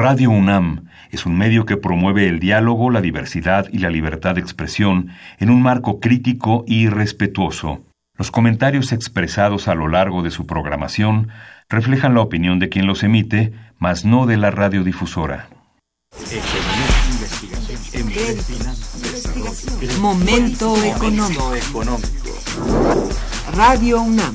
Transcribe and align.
Radio 0.00 0.30
UNAM 0.30 0.86
es 1.10 1.26
un 1.26 1.36
medio 1.36 1.66
que 1.66 1.76
promueve 1.76 2.26
el 2.26 2.40
diálogo, 2.40 2.90
la 2.90 3.02
diversidad 3.02 3.66
y 3.70 3.80
la 3.80 3.90
libertad 3.90 4.34
de 4.34 4.40
expresión 4.40 5.10
en 5.38 5.50
un 5.50 5.60
marco 5.60 6.00
crítico 6.00 6.64
y 6.66 6.88
respetuoso. 6.88 7.84
Los 8.16 8.30
comentarios 8.30 8.92
expresados 8.92 9.68
a 9.68 9.74
lo 9.74 9.88
largo 9.88 10.22
de 10.22 10.30
su 10.30 10.46
programación 10.46 11.28
reflejan 11.68 12.14
la 12.14 12.22
opinión 12.22 12.58
de 12.58 12.70
quien 12.70 12.86
los 12.86 13.02
emite, 13.02 13.52
mas 13.78 14.06
no 14.06 14.24
de 14.24 14.38
la 14.38 14.50
radiodifusora. 14.50 15.50
Momento 20.00 20.82
económico. 20.82 21.84
Radio 23.54 24.00
UNAM 24.00 24.34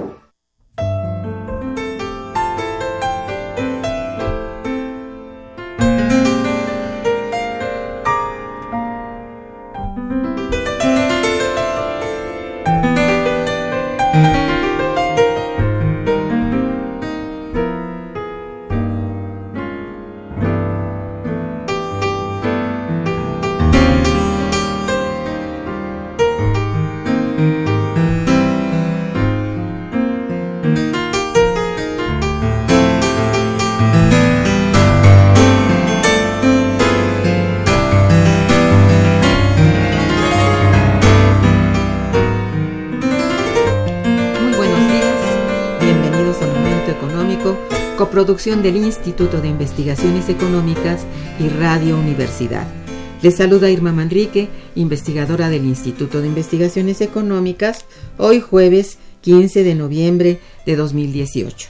Producción 48.21 48.61
del 48.61 48.77
Instituto 48.77 49.41
de 49.41 49.47
Investigaciones 49.47 50.29
Económicas 50.29 51.07
y 51.39 51.49
Radio 51.49 51.97
Universidad. 51.97 52.67
Les 53.23 53.35
saluda 53.35 53.71
Irma 53.71 53.93
Manrique, 53.93 54.47
investigadora 54.75 55.49
del 55.49 55.65
Instituto 55.65 56.21
de 56.21 56.27
Investigaciones 56.27 57.01
Económicas, 57.01 57.85
hoy 58.19 58.39
jueves 58.39 58.99
15 59.21 59.63
de 59.63 59.73
noviembre 59.73 60.39
de 60.67 60.75
2018. 60.75 61.69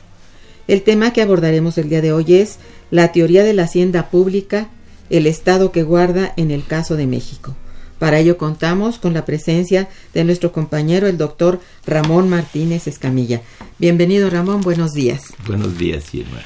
El 0.67 0.81
tema 0.81 1.13
que 1.13 1.21
abordaremos 1.21 1.77
el 1.77 1.87
día 1.87 2.01
de 2.01 2.11
hoy 2.11 2.35
es 2.35 2.57
la 2.89 3.13
teoría 3.13 3.45
de 3.45 3.53
la 3.53 3.63
hacienda 3.63 4.09
pública, 4.09 4.67
el 5.09 5.27
estado 5.27 5.71
que 5.71 5.83
guarda 5.83 6.33
en 6.35 6.51
el 6.51 6.65
caso 6.65 6.97
de 6.97 7.07
México. 7.07 7.55
Para 8.01 8.17
ello 8.17 8.35
contamos 8.35 8.97
con 8.97 9.13
la 9.13 9.25
presencia 9.25 9.87
de 10.15 10.23
nuestro 10.23 10.51
compañero, 10.51 11.05
el 11.05 11.19
doctor 11.19 11.59
Ramón 11.85 12.29
Martínez 12.29 12.87
Escamilla. 12.87 13.43
Bienvenido, 13.77 14.27
Ramón, 14.27 14.61
buenos 14.61 14.93
días. 14.93 15.21
Buenos 15.45 15.77
días, 15.77 16.11
Irma. 16.15 16.41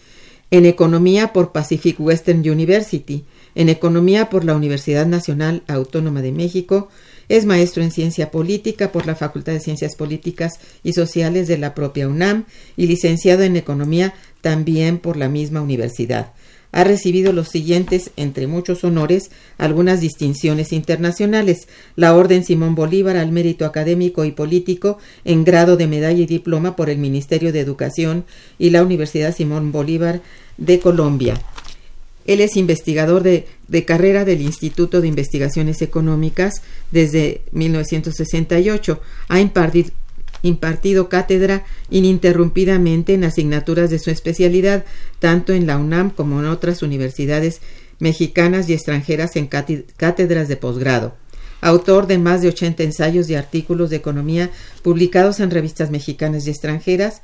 en 0.50 0.66
Economía 0.66 1.32
por 1.32 1.50
Pacific 1.50 1.99
Western 1.99 2.49
University, 2.49 3.25
en 3.54 3.69
Economía 3.69 4.31
por 4.31 4.44
la 4.44 4.54
Universidad 4.54 5.06
Nacional 5.06 5.62
Autónoma 5.66 6.22
de 6.22 6.32
México, 6.32 6.88
es 7.28 7.47
maestro 7.47 7.82
en 7.82 7.91
Ciencia 7.91 8.31
Política 8.31 8.92
por 8.92 9.06
la 9.06 9.15
Facultad 9.15 9.53
de 9.53 9.60
Ciencias 9.60 9.97
Políticas 9.97 10.60
y 10.82 10.92
Sociales 10.92 11.48
de 11.48 11.59
la 11.59 11.75
propia 11.75 12.09
UNAM 12.09 12.44
y 12.76 12.87
licenciado 12.87 13.43
en 13.43 13.56
Economía 13.56 14.14
también 14.41 14.98
por 14.98 15.16
la 15.16 15.28
misma 15.28 15.62
universidad. 15.62 16.32
Ha 16.70 16.82
recibido 16.82 17.32
los 17.32 17.50
siguientes, 17.50 18.10
entre 18.16 18.48
muchos 18.48 18.82
honores, 18.82 19.31
algunas 19.59 20.00
distinciones 20.00 20.72
internacionales: 20.72 21.69
la 21.94 22.16
Orden 22.16 22.44
Simón 22.44 22.75
Bolívar 22.75 23.16
al 23.16 23.31
Mérito 23.31 23.64
Académico 23.64 24.25
y 24.25 24.32
Político 24.32 24.98
en 25.25 25.44
grado 25.44 25.76
de 25.76 25.87
medalla 25.87 26.20
y 26.20 26.26
diploma 26.26 26.75
por 26.75 26.91
el 26.91 26.98
Ministerio 26.98 27.53
de 27.53 27.60
Educación 27.60 28.25
y 28.59 28.70
la 28.70 28.82
Universidad 28.82 29.34
Simón 29.34 29.70
Bolívar 29.70 30.20
de 30.59 30.81
Colombia. 30.81 31.41
Él 32.26 32.40
es 32.40 32.56
investigador 32.56 33.22
de, 33.22 33.46
carrera 33.84 34.24
del 34.24 34.40
Instituto 34.40 35.00
de 35.00 35.08
Investigaciones 35.08 35.82
Económicas 35.82 36.62
desde 36.90 37.42
1968. 37.52 39.00
Ha 39.28 39.40
impartido, 39.40 39.90
impartido 40.42 41.08
cátedra 41.08 41.64
ininterrumpidamente 41.90 43.14
en 43.14 43.24
asignaturas 43.24 43.90
de 43.90 43.98
su 43.98 44.10
especialidad, 44.10 44.84
tanto 45.18 45.52
en 45.52 45.66
la 45.66 45.78
UNAM 45.78 46.10
como 46.10 46.40
en 46.40 46.46
otras 46.46 46.82
universidades 46.82 47.60
mexicanas 47.98 48.68
y 48.68 48.74
extranjeras 48.74 49.36
en 49.36 49.46
cátedras 49.46 50.48
de 50.48 50.56
posgrado. 50.56 51.14
Autor 51.60 52.06
de 52.06 52.18
más 52.18 52.42
de 52.42 52.48
80 52.48 52.82
ensayos 52.82 53.30
y 53.30 53.34
artículos 53.34 53.88
de 53.88 53.96
economía 53.96 54.50
publicados 54.82 55.40
en 55.40 55.50
revistas 55.50 55.90
mexicanas 55.90 56.46
y 56.46 56.50
extranjeras, 56.50 57.22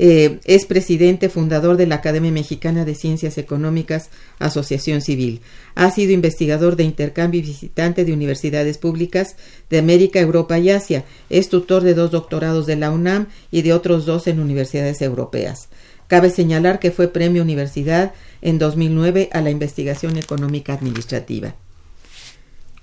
eh, 0.00 0.38
es 0.44 0.64
presidente 0.64 1.28
fundador 1.28 1.76
de 1.76 1.88
la 1.88 1.96
Academia 1.96 2.30
Mexicana 2.30 2.84
de 2.84 2.94
Ciencias 2.94 3.36
Económicas, 3.36 4.10
Asociación 4.38 5.00
Civil. 5.00 5.40
Ha 5.74 5.90
sido 5.90 6.12
investigador 6.12 6.76
de 6.76 6.84
intercambio 6.84 7.40
y 7.40 7.42
visitante 7.42 8.04
de 8.04 8.12
universidades 8.12 8.78
públicas 8.78 9.34
de 9.70 9.78
América, 9.78 10.20
Europa 10.20 10.56
y 10.56 10.70
Asia. 10.70 11.04
Es 11.30 11.48
tutor 11.48 11.82
de 11.82 11.94
dos 11.94 12.12
doctorados 12.12 12.64
de 12.66 12.76
la 12.76 12.92
UNAM 12.92 13.26
y 13.50 13.62
de 13.62 13.72
otros 13.72 14.06
dos 14.06 14.28
en 14.28 14.38
universidades 14.38 15.02
europeas. 15.02 15.68
Cabe 16.06 16.30
señalar 16.30 16.78
que 16.78 16.92
fue 16.92 17.08
premio 17.08 17.42
Universidad 17.42 18.14
en 18.40 18.60
2009 18.60 19.30
a 19.32 19.40
la 19.40 19.50
investigación 19.50 20.16
económica 20.16 20.74
administrativa 20.74 21.56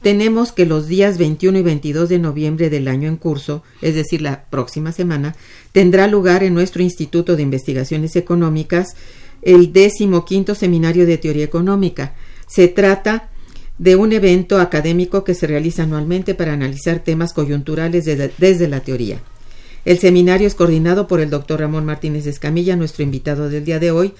tenemos 0.06 0.52
que 0.52 0.68
los 0.68 0.86
días 0.86 1.18
21 1.18 1.58
y 1.58 1.62
22 1.64 2.10
de 2.10 2.20
noviembre 2.20 2.70
del 2.70 2.88
año 2.88 3.10
en 3.10 3.18
curso, 3.18 3.64
es 3.82 3.96
decir, 3.96 4.22
la 4.22 4.46
próxima 4.52 4.92
semana, 4.92 5.36
tendrá 5.72 6.06
lugar 6.06 6.44
en 6.44 6.54
nuestro 6.54 6.84
Instituto 6.84 7.36
de 7.36 7.42
Investigaciones 7.42 8.16
Económicas 8.16 8.96
el 9.42 9.74
quinto 10.28 10.54
seminario 10.54 11.08
de 11.08 11.18
teoría 11.18 11.44
económica. 11.44 12.14
Se 12.48 12.68
trata 12.68 13.30
de 13.80 13.96
un 13.96 14.14
evento 14.14 14.60
académico 14.60 15.24
que 15.24 15.34
se 15.34 15.48
realiza 15.48 15.82
anualmente 15.82 16.36
para 16.36 16.54
analizar 16.54 17.00
temas 17.00 17.34
coyunturales 17.34 18.06
desde, 18.06 18.68
la 18.68 18.82
teoría. 18.82 19.24
El 19.86 19.98
seminario 19.98 20.46
es 20.46 20.54
coordinado 20.54 21.08
por 21.08 21.20
el 21.20 21.32
doctor 21.32 21.62
Ramón 21.62 21.84
Martínez 21.84 22.28
Escamilla, 22.28 22.76
nuestro 22.76 23.02
invitado 23.02 23.50
del 23.50 23.66
día 23.66 23.80
de 23.80 23.90
hoy, 23.90 24.14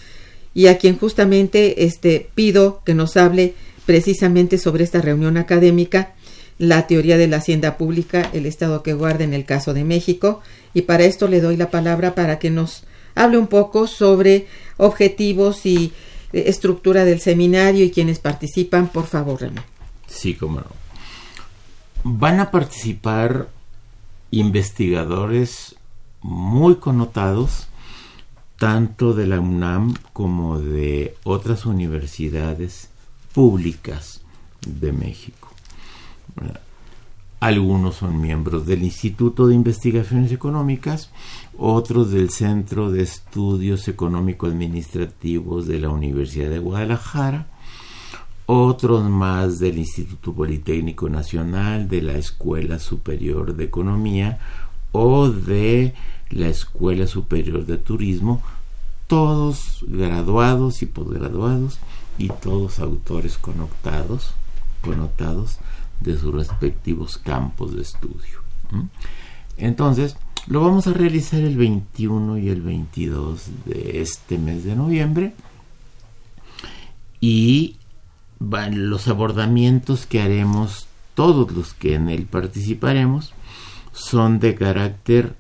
y 0.56 0.66
a 0.66 0.80
quien 0.80 0.98
justamente 0.98 1.86
este, 1.86 2.28
pido 2.34 2.82
que 2.84 2.96
nos 2.96 3.18
hable 3.18 3.54
precisamente 3.86 4.58
sobre 4.58 4.84
esta 4.84 5.02
reunión 5.02 5.38
académica, 5.38 6.14
la 6.58 6.88
teoría 6.88 7.18
de 7.18 7.28
la 7.28 7.38
hacienda 7.38 7.78
pública, 7.78 8.30
el 8.34 8.46
estado 8.46 8.82
que 8.84 8.94
guarda 8.94 9.24
en 9.24 9.34
el 9.34 9.46
caso 9.46 9.74
de 9.74 9.84
México, 9.84 10.42
y 10.74 10.84
para 10.84 11.04
esto 11.04 11.28
le 11.28 11.42
doy 11.42 11.58
la 11.58 11.70
palabra 11.70 12.16
para 12.16 12.40
que 12.40 12.50
nos 12.50 12.84
hable 13.14 13.38
un 13.38 13.48
poco 13.48 13.88
sobre 13.88 14.48
objetivos 14.78 15.66
y 15.66 15.94
eh, 16.34 16.44
estructura 16.48 17.06
del 17.06 17.20
seminario 17.20 17.84
y 17.84 17.92
quienes 17.92 18.20
participan, 18.20 18.88
por 18.88 19.06
favor, 19.06 19.42
Ramón. 19.42 19.64
Sí, 20.08 20.36
cómo 20.36 20.60
no. 20.60 20.68
Van 22.04 22.40
a 22.40 22.52
participar 22.52 23.50
investigadores 24.32 25.76
muy 26.22 26.76
connotados 26.76 27.68
tanto 28.58 29.14
de 29.14 29.28
la 29.28 29.40
UNAM 29.40 29.94
como 30.14 30.60
de 30.60 31.16
otras 31.24 31.66
universidades 31.66 32.90
públicas 33.36 34.22
de 34.66 34.94
México. 34.94 35.50
Algunos 37.42 37.96
son 37.96 38.22
miembros 38.22 38.66
del 38.66 38.82
Instituto 38.82 39.48
de 39.48 39.56
Investigaciones 39.56 40.32
Económicas, 40.32 41.12
otros 41.58 42.12
del 42.12 42.30
Centro 42.30 42.92
de 42.92 43.04
Estudios 43.04 43.90
Económico-Administrativos 43.90 45.68
de 45.68 45.80
la 45.80 45.90
Universidad 45.90 46.50
de 46.50 46.60
Guadalajara, 46.60 47.48
otros 48.46 49.04
más 49.10 49.60
del 49.60 49.80
Instituto 49.80 50.32
Politécnico 50.32 51.10
Nacional, 51.10 51.90
de 51.90 52.02
la 52.04 52.14
Escuela 52.14 52.80
Superior 52.80 53.54
de 53.54 53.66
Economía 53.66 54.40
o 54.94 55.30
de 55.30 55.94
la 56.30 56.48
Escuela 56.48 57.06
Superior 57.06 57.66
de 57.66 57.78
Turismo, 57.78 58.42
todos 59.08 59.84
graduados 59.88 60.82
y 60.82 60.86
posgraduados 60.86 61.80
y 62.18 62.30
todos 62.30 62.80
autores 62.80 63.38
connotados, 63.38 64.34
connotados 64.82 65.58
de 66.00 66.18
sus 66.18 66.34
respectivos 66.34 67.18
campos 67.18 67.76
de 67.76 67.82
estudio. 67.82 68.42
Entonces, 69.58 70.18
lo 70.48 70.62
vamos 70.62 70.88
a 70.88 70.94
realizar 70.94 71.42
el 71.42 71.58
21 71.58 72.38
y 72.38 72.50
el 72.50 72.62
22 72.62 73.44
de 73.66 74.02
este 74.02 74.38
mes 74.38 74.64
de 74.64 74.76
noviembre 74.76 75.34
y 77.20 77.78
los 78.40 79.08
abordamientos 79.08 80.06
que 80.06 80.22
haremos 80.22 80.88
todos 81.16 81.52
los 81.52 81.74
que 81.74 81.96
en 81.96 82.10
él 82.10 82.26
participaremos 82.26 83.34
son 83.94 84.40
de 84.40 84.56
carácter 84.56 85.36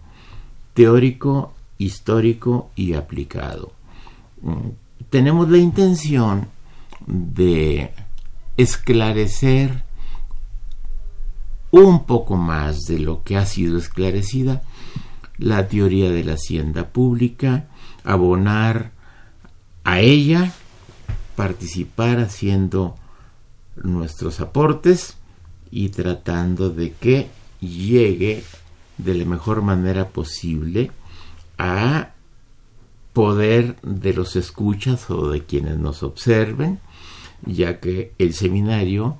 teórico, 0.74 1.54
histórico 1.78 2.72
y 2.76 2.94
aplicado. 2.94 3.74
Tenemos 5.10 5.50
la 5.50 5.58
intención 5.58 6.48
de 7.06 7.94
esclarecer 8.58 9.84
un 11.72 12.06
poco 12.06 12.38
más 12.38 12.82
de 12.88 13.00
lo 13.00 13.24
que 13.24 13.38
ha 13.38 13.46
sido 13.46 13.78
esclarecida 13.78 14.62
la 15.38 15.68
teoría 15.68 16.12
de 16.12 16.24
la 16.24 16.34
hacienda 16.34 16.90
pública, 16.90 17.68
abonar 18.04 18.92
a 19.84 20.00
ella, 20.00 20.54
participar 21.36 22.20
haciendo 22.20 22.96
nuestros 23.76 24.40
aportes 24.40 25.18
y 25.70 25.90
tratando 25.90 26.70
de 26.70 26.94
que 26.94 27.28
llegue 27.60 28.44
de 28.98 29.14
la 29.14 29.26
mejor 29.26 29.62
manera 29.62 30.10
posible 30.10 30.92
a 31.58 32.12
poder 33.14 33.76
de 33.82 34.14
los 34.14 34.36
escuchas 34.36 35.10
o 35.10 35.30
de 35.30 35.44
quienes 35.44 35.78
nos 35.78 36.04
observen, 36.04 36.80
ya 37.46 37.80
que 37.80 38.14
el 38.18 38.34
seminario 38.34 39.18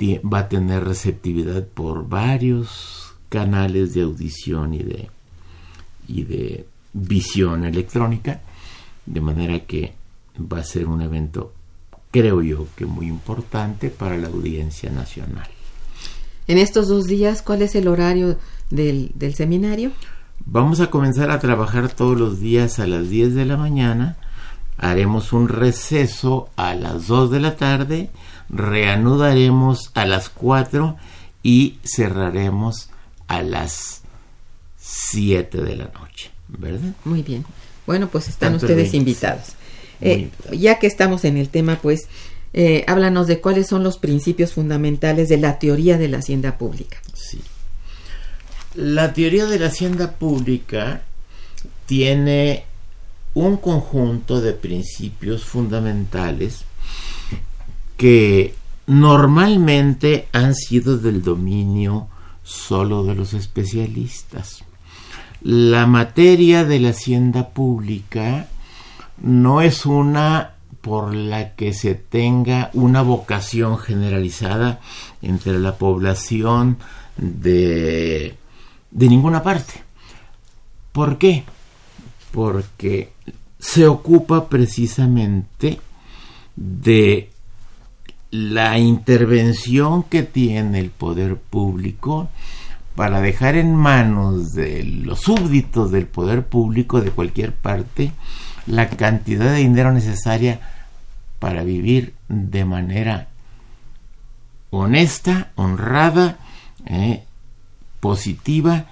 va 0.00 0.40
a 0.40 0.48
tener 0.48 0.84
receptividad 0.84 1.66
por 1.66 2.08
varios 2.08 3.14
canales 3.28 3.94
de 3.94 4.02
audición 4.02 4.74
y 4.74 4.82
de, 4.82 5.10
y 6.08 6.24
de 6.24 6.66
visión 6.92 7.64
electrónica, 7.64 8.40
de 9.06 9.20
manera 9.20 9.60
que 9.60 9.92
va 10.40 10.58
a 10.58 10.64
ser 10.64 10.86
un 10.86 11.02
evento, 11.02 11.52
creo 12.10 12.42
yo, 12.42 12.66
que 12.76 12.86
muy 12.86 13.06
importante 13.06 13.90
para 13.90 14.16
la 14.16 14.28
audiencia 14.28 14.90
nacional. 14.90 15.48
En 16.46 16.58
estos 16.58 16.88
dos 16.88 17.06
días, 17.06 17.42
¿cuál 17.42 17.62
es 17.62 17.74
el 17.74 17.86
horario 17.86 18.38
del, 18.70 19.12
del 19.14 19.34
seminario? 19.34 19.92
Vamos 20.46 20.80
a 20.80 20.90
comenzar 20.90 21.30
a 21.30 21.38
trabajar 21.38 21.92
todos 21.92 22.18
los 22.18 22.40
días 22.40 22.80
a 22.80 22.86
las 22.86 23.08
10 23.08 23.34
de 23.34 23.44
la 23.44 23.56
mañana. 23.56 24.16
Haremos 24.82 25.34
un 25.34 25.48
receso 25.48 26.48
a 26.56 26.74
las 26.74 27.06
2 27.06 27.30
de 27.30 27.40
la 27.40 27.56
tarde. 27.56 28.08
Reanudaremos 28.48 29.90
a 29.92 30.06
las 30.06 30.30
4 30.30 30.96
y 31.42 31.78
cerraremos 31.84 32.88
a 33.28 33.42
las 33.42 34.00
7 34.78 35.60
de 35.60 35.76
la 35.76 35.84
noche. 35.84 36.30
¿Verdad? 36.48 36.94
Muy 37.04 37.22
bien. 37.22 37.44
Bueno, 37.86 38.08
pues 38.08 38.28
están 38.30 38.54
ustedes 38.54 38.94
invitados. 38.94 39.52
Eh, 40.00 40.30
ya 40.52 40.78
que 40.78 40.86
estamos 40.86 41.26
en 41.26 41.36
el 41.36 41.50
tema, 41.50 41.78
pues 41.82 42.08
eh, 42.54 42.84
háblanos 42.86 43.26
de 43.26 43.42
cuáles 43.42 43.66
son 43.66 43.82
los 43.82 43.98
principios 43.98 44.54
fundamentales 44.54 45.28
de 45.28 45.36
la 45.36 45.58
teoría 45.58 45.98
de 45.98 46.08
la 46.08 46.18
hacienda 46.18 46.56
pública. 46.56 46.96
Sí. 47.12 47.42
La 48.74 49.12
teoría 49.12 49.44
de 49.44 49.58
la 49.58 49.66
hacienda 49.66 50.12
pública 50.12 51.02
tiene 51.84 52.64
un 53.34 53.56
conjunto 53.56 54.40
de 54.40 54.52
principios 54.52 55.44
fundamentales 55.44 56.64
que 57.96 58.54
normalmente 58.86 60.28
han 60.32 60.54
sido 60.54 60.98
del 60.98 61.22
dominio 61.22 62.08
solo 62.42 63.04
de 63.04 63.14
los 63.14 63.34
especialistas. 63.34 64.64
La 65.42 65.86
materia 65.86 66.64
de 66.64 66.80
la 66.80 66.90
hacienda 66.90 67.50
pública 67.50 68.48
no 69.22 69.60
es 69.60 69.86
una 69.86 70.54
por 70.80 71.14
la 71.14 71.54
que 71.54 71.72
se 71.72 71.94
tenga 71.94 72.70
una 72.72 73.02
vocación 73.02 73.78
generalizada 73.78 74.80
entre 75.20 75.58
la 75.58 75.76
población 75.76 76.78
de 77.16 78.34
de 78.90 79.08
ninguna 79.08 79.42
parte. 79.42 79.82
¿Por 80.92 81.18
qué? 81.18 81.44
Porque 82.32 83.12
se 83.60 83.86
ocupa 83.86 84.48
precisamente 84.48 85.80
de 86.56 87.30
la 88.30 88.78
intervención 88.78 90.02
que 90.04 90.22
tiene 90.22 90.78
el 90.78 90.90
poder 90.90 91.36
público 91.36 92.28
para 92.96 93.20
dejar 93.20 93.56
en 93.56 93.74
manos 93.74 94.52
de 94.52 94.84
los 94.84 95.20
súbditos 95.20 95.90
del 95.90 96.06
poder 96.06 96.46
público 96.46 97.00
de 97.00 97.10
cualquier 97.10 97.54
parte 97.54 98.12
la 98.66 98.88
cantidad 98.88 99.52
de 99.52 99.58
dinero 99.58 99.92
necesaria 99.92 100.60
para 101.38 101.62
vivir 101.62 102.14
de 102.28 102.64
manera 102.64 103.28
honesta, 104.70 105.50
honrada, 105.56 106.38
eh, 106.86 107.24
positiva 108.00 108.86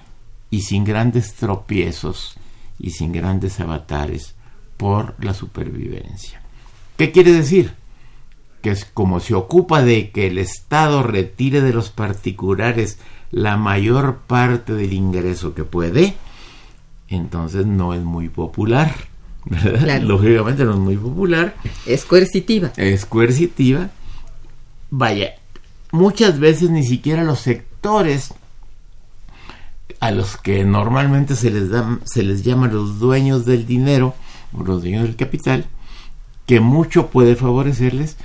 y 0.51 0.61
sin 0.61 0.83
grandes 0.83 1.33
tropiezos 1.35 2.35
y 2.79 2.91
sin 2.91 3.11
grandes 3.11 3.59
avatares 3.59 4.35
por 4.79 5.13
la 5.19 5.33
supervivencia. 5.33 6.41
¿Qué 6.95 7.11
quiere 7.11 7.33
decir? 7.33 7.73
Que 8.61 8.71
es 8.71 8.85
como 8.85 9.19
se 9.19 9.35
ocupa 9.35 9.81
de 9.83 10.09
que 10.11 10.27
el 10.27 10.37
Estado 10.37 11.03
retire 11.03 11.59
de 11.59 11.73
los 11.73 11.89
particulares 11.89 12.97
la 13.29 13.57
mayor 13.57 14.19
parte 14.19 14.73
del 14.73 14.93
ingreso 14.93 15.53
que 15.53 15.65
puede, 15.65 16.15
entonces 17.09 17.65
no 17.65 17.93
es 17.93 18.01
muy 18.01 18.29
popular. 18.29 18.95
Lógicamente 20.01 20.63
no 20.63 20.71
es 20.71 20.79
muy 20.79 20.95
popular. 20.95 21.55
Es 21.85 22.05
coercitiva. 22.05 22.71
Es 22.77 23.05
coercitiva. 23.05 23.89
Vaya, 24.91 25.35
muchas 25.91 26.39
veces 26.39 26.69
ni 26.69 26.85
siquiera 26.85 27.25
los 27.25 27.39
sectores 27.39 28.33
a 29.99 30.11
los 30.11 30.37
que 30.37 30.63
normalmente 30.63 31.35
se 31.35 31.51
les, 31.51 31.69
da, 31.69 31.99
se 32.05 32.23
les 32.23 32.43
llama 32.43 32.69
los 32.69 32.97
dueños 32.99 33.45
del 33.45 33.65
dinero 33.65 34.15
o 34.53 34.63
los 34.63 34.81
dueños 34.81 35.03
del 35.03 35.15
capital, 35.15 35.65
que 36.45 36.59
mucho 36.59 37.07
puede 37.07 37.35
favorecerles, 37.35 38.17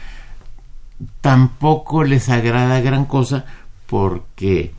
tampoco 1.20 2.04
les 2.04 2.28
agrada 2.28 2.80
gran 2.80 3.04
cosa 3.04 3.44
porque 3.86 4.72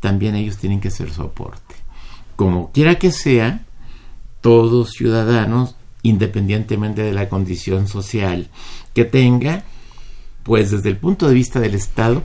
también 0.00 0.34
ellos 0.34 0.56
tienen 0.56 0.80
que 0.80 0.90
ser 0.90 1.10
soporte. 1.10 1.74
Como 2.36 2.70
quiera 2.72 2.96
que 2.96 3.12
sea, 3.12 3.60
todos 4.40 4.90
ciudadanos, 4.90 5.76
independientemente 6.02 7.02
de 7.02 7.12
la 7.12 7.28
condición 7.28 7.86
social 7.86 8.48
que 8.94 9.04
tenga, 9.04 9.64
pues 10.42 10.70
desde 10.70 10.88
el 10.88 10.96
punto 10.96 11.28
de 11.28 11.34
vista 11.34 11.60
del 11.60 11.74
Estado, 11.74 12.22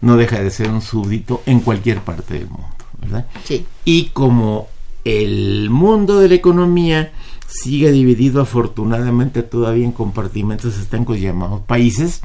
no 0.00 0.16
deja 0.16 0.40
de 0.40 0.50
ser 0.50 0.70
un 0.70 0.82
súbdito 0.82 1.42
en 1.46 1.60
cualquier 1.60 2.00
parte 2.00 2.34
del 2.34 2.48
mundo. 2.48 2.68
Y 3.84 4.06
como 4.06 4.68
el 5.04 5.70
mundo 5.70 6.20
de 6.20 6.28
la 6.28 6.34
economía 6.34 7.12
sigue 7.54 7.92
dividido 7.92 8.42
afortunadamente 8.42 9.42
todavía 9.42 9.84
en 9.84 9.92
compartimentos 9.92 10.78
estancos 10.78 11.20
llamados 11.20 11.60
países, 11.62 12.22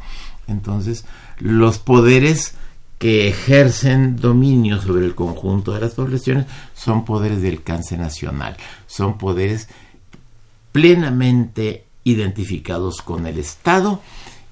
entonces 0.47 1.05
los 1.37 1.77
poderes 1.77 2.55
que 2.97 3.29
ejercen 3.29 4.17
dominio 4.17 4.81
sobre 4.81 5.05
el 5.05 5.15
conjunto 5.15 5.73
de 5.73 5.81
las 5.81 5.93
poblaciones 5.93 6.47
son 6.73 7.05
poderes 7.05 7.41
de 7.41 7.49
alcance 7.49 7.97
nacional, 7.97 8.57
son 8.87 9.17
poderes 9.17 9.69
plenamente 10.71 11.85
identificados 12.03 13.01
con 13.01 13.27
el 13.27 13.37
Estado 13.37 14.01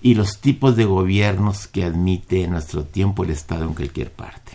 y 0.02 0.14
los 0.14 0.40
tipos 0.40 0.76
de 0.76 0.86
gobiernos 0.86 1.68
que 1.68 1.84
admite 1.84 2.44
en 2.44 2.52
nuestro 2.52 2.84
tiempo 2.84 3.24
el 3.24 3.32
Estado 3.32 3.66
en 3.66 3.74
cualquier 3.74 4.12
parte. 4.12 4.54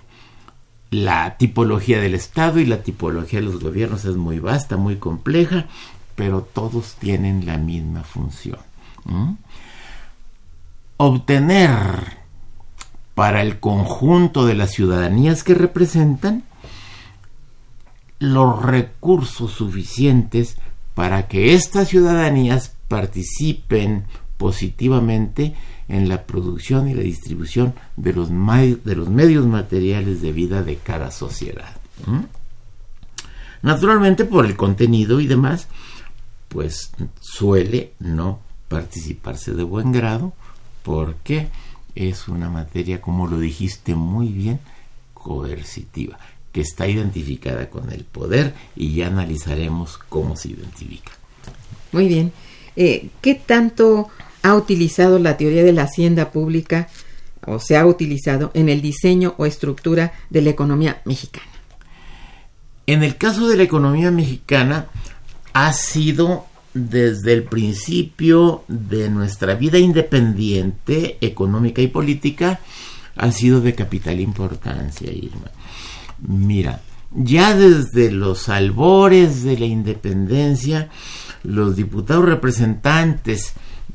La 0.91 1.37
tipología 1.37 2.00
del 2.00 2.14
Estado 2.14 2.61
y 2.61 2.67
la 2.67 2.83
tipología 2.83 3.41
de 3.41 3.47
los 3.47 3.61
gobiernos 3.61 4.05
es 4.05 4.17
muy 4.17 4.38
vasta, 4.38 4.76
muy 4.76 4.97
compleja, 4.97 5.67
pero 6.14 6.42
todos 6.42 6.95
tienen 6.95 7.47
la 7.47 7.59
misma 7.59 8.02
función. 8.02 8.59
Obtener 10.97 12.19
para 13.14 13.42
el 13.42 13.61
conjunto 13.61 14.47
de 14.47 14.54
las 14.54 14.71
ciudadanías 14.71 15.45
que 15.45 15.54
representan 15.54 16.45
los 18.19 18.62
recursos 18.62 19.52
suficientes 19.52 20.57
para 20.95 21.26
que 21.26 21.54
estas 21.54 21.88
ciudadanías 21.88 22.76
participen 22.88 24.04
positivamente 24.37 25.54
en 25.88 26.09
la 26.09 26.25
producción 26.25 26.88
y 26.88 26.95
la 26.95 27.02
distribución 27.02 27.75
de 27.97 28.12
los, 28.12 28.28
de 28.31 28.97
los 28.97 29.09
medios 29.09 29.47
materiales 29.47 30.23
de 30.23 30.33
vida 30.33 30.62
de 30.62 30.76
cada 30.76 31.11
sociedad. 31.11 31.76
Naturalmente, 33.62 34.25
por 34.25 34.45
el 34.45 34.57
contenido 34.57 35.21
y 35.21 35.26
demás, 35.26 35.69
pues 36.53 36.93
suele 37.21 37.93
no 37.99 38.41
participarse 38.69 39.53
de 39.53 39.63
buen 39.63 39.91
grado 39.91 40.35
porque 40.83 41.49
es 41.95 42.29
una 42.29 42.51
materia, 42.51 43.01
como 43.01 43.27
lo 43.27 43.39
dijiste 43.39 43.95
muy 43.95 44.29
bien, 44.29 44.61
coercitiva 45.15 46.19
que 46.53 46.61
está 46.61 46.87
identificada 46.87 47.71
con 47.71 47.91
el 47.91 48.05
poder 48.05 48.53
y 48.77 48.95
ya 48.95 49.07
analizaremos 49.07 49.99
cómo 50.11 50.37
se 50.37 50.51
identifica. 50.51 51.13
Muy 51.93 52.09
bien. 52.09 52.33
Eh, 52.77 53.09
¿Qué 53.23 53.35
tanto 53.35 54.09
ha 54.43 54.55
utilizado 54.55 55.19
la 55.19 55.39
teoría 55.39 55.65
de 55.65 55.73
la 55.73 55.85
hacienda 55.85 56.31
pública 56.31 56.89
o 57.47 57.59
se 57.59 57.79
ha 57.79 57.87
utilizado 57.87 58.51
en 58.53 58.69
el 58.69 58.83
diseño 58.83 59.35
o 59.39 59.47
estructura 59.47 60.13
de 60.29 60.43
la 60.43 60.51
economía 60.51 61.01
mexicana? 61.07 61.47
En 62.87 63.03
el 63.03 63.17
caso 63.17 63.49
de 63.49 63.57
la 63.57 63.63
economía 63.63 64.11
mexicana 64.11 64.89
ha 65.53 65.73
sido 65.73 66.47
desde 66.75 67.35
el 67.35 67.45
principio 67.45 68.65
de 68.69 69.11
nuestra 69.11 69.55
vida 69.55 69.79
independiente, 69.79 71.19
económica 71.21 71.83
y 71.83 71.89
política, 71.89 72.61
ha 73.17 73.31
sido 73.31 73.61
de 73.61 73.75
capital 73.75 74.21
importancia, 74.21 75.13
Irma. 75.13 75.51
Mira, 76.19 76.81
ya 77.11 77.55
desde 77.55 78.11
los 78.11 78.49
albores 78.49 79.43
de 79.43 79.59
la 79.59 79.67
independencia, 79.67 80.89
los 81.43 81.77
diputados 81.77 82.25
representantes 82.25 83.53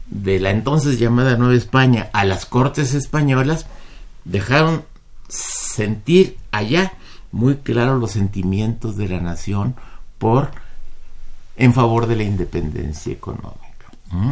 de 0.09 0.39
la 0.39 0.51
entonces 0.51 0.99
llamada 0.99 1.35
Nueva 1.35 1.55
España 1.55 2.09
a 2.13 2.25
las 2.25 2.45
Cortes 2.45 2.93
Españolas 2.93 3.65
dejaron 4.23 4.83
sentir 5.27 6.37
allá 6.51 6.93
muy 7.31 7.55
claro 7.55 7.97
los 7.97 8.11
sentimientos 8.11 8.97
de 8.97 9.09
la 9.09 9.19
nación 9.19 9.75
por 10.17 10.51
en 11.57 11.73
favor 11.73 12.07
de 12.07 12.15
la 12.15 12.23
independencia 12.23 13.11
económica. 13.11 13.65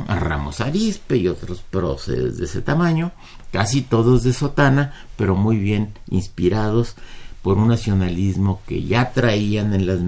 A 0.08 0.16
Ramos 0.16 0.62
Arispe 0.62 1.18
y 1.18 1.28
otros 1.28 1.62
próceres 1.62 2.38
de 2.38 2.46
ese 2.46 2.62
tamaño, 2.62 3.12
casi 3.52 3.82
todos 3.82 4.24
de 4.24 4.32
sotana, 4.32 4.94
pero 5.18 5.36
muy 5.36 5.58
bien 5.58 5.94
inspirados 6.10 6.96
por 7.42 7.58
un 7.58 7.68
nacionalismo 7.68 8.62
que 8.66 8.84
ya 8.84 9.12
traían 9.12 9.74
en 9.74 9.86
las, 9.86 10.00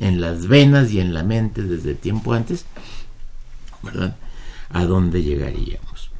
en 0.00 0.20
las 0.20 0.48
venas 0.48 0.90
y 0.90 1.00
en 1.00 1.14
la 1.14 1.22
mente 1.22 1.62
desde 1.62 1.94
tiempo 1.94 2.32
antes, 2.32 2.66
¿verdad? 3.82 4.16
A 4.70 4.84
dónde 4.84 5.22
llegaríamos. 5.22 6.10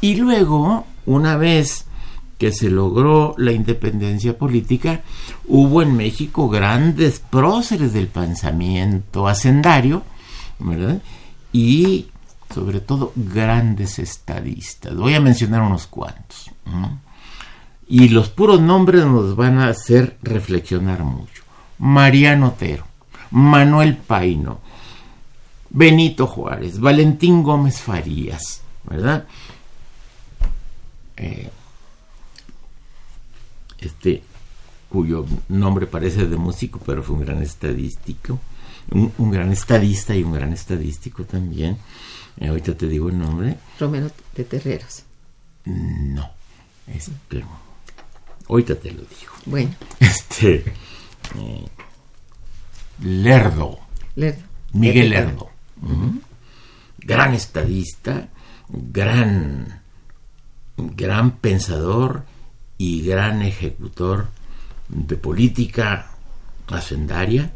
Y 0.00 0.14
luego, 0.14 0.86
una 1.06 1.36
vez 1.36 1.86
que 2.40 2.52
se 2.52 2.70
logró 2.70 3.34
la 3.36 3.52
independencia 3.52 4.36
política, 4.38 5.02
hubo 5.46 5.82
en 5.82 5.94
México 5.94 6.48
grandes 6.48 7.20
próceres 7.20 7.92
del 7.92 8.08
pensamiento 8.08 9.28
hacendario, 9.28 10.02
¿verdad? 10.58 11.02
Y 11.52 12.06
sobre 12.52 12.80
todo 12.80 13.12
grandes 13.14 13.98
estadistas. 13.98 14.96
Voy 14.96 15.14
a 15.14 15.20
mencionar 15.20 15.60
unos 15.60 15.86
cuantos 15.86 16.50
y 17.86 18.08
los 18.08 18.30
puros 18.30 18.60
nombres 18.60 19.04
nos 19.04 19.36
van 19.36 19.58
a 19.58 19.68
hacer 19.68 20.16
reflexionar 20.22 21.02
mucho. 21.02 21.42
Mariano 21.78 22.48
Otero, 22.48 22.86
Manuel 23.32 23.98
Paino, 23.98 24.60
Benito 25.68 26.26
Juárez, 26.26 26.80
Valentín 26.80 27.42
Gómez 27.42 27.82
Farías, 27.82 28.62
¿verdad? 28.84 29.26
Eh, 31.18 31.50
este, 33.80 34.22
cuyo 34.88 35.24
nombre 35.48 35.86
parece 35.86 36.26
de 36.26 36.36
músico, 36.36 36.80
pero 36.84 37.02
fue 37.02 37.16
un 37.16 37.24
gran 37.24 37.42
estadístico, 37.42 38.38
un, 38.90 39.30
gran 39.30 39.52
estadista 39.52 40.14
y 40.14 40.22
un 40.22 40.32
gran 40.32 40.52
estadístico 40.52 41.24
también. 41.24 41.78
Eh, 42.38 42.48
ahorita 42.48 42.76
te 42.76 42.88
digo 42.88 43.08
el 43.08 43.18
nombre. 43.18 43.56
Romero 43.78 44.10
de 44.34 44.44
Terreros. 44.44 45.04
No, 45.64 46.30
es, 46.88 47.10
Ahorita 48.48 48.74
te 48.74 48.90
lo 48.90 49.02
digo. 49.02 49.32
Bueno. 49.46 49.74
Este. 50.00 50.64
Eh, 51.38 51.66
Lerdo. 53.02 53.78
Lerdo. 54.16 54.42
Miguel 54.72 55.10
Lerdo. 55.10 55.50
Gran 56.98 57.34
estadista, 57.34 58.28
gran, 58.68 59.80
gran 60.76 61.38
pensador 61.38 62.24
y 62.80 63.02
gran 63.02 63.42
ejecutor 63.42 64.28
de 64.88 65.14
política 65.16 66.12
hacendaria, 66.66 67.52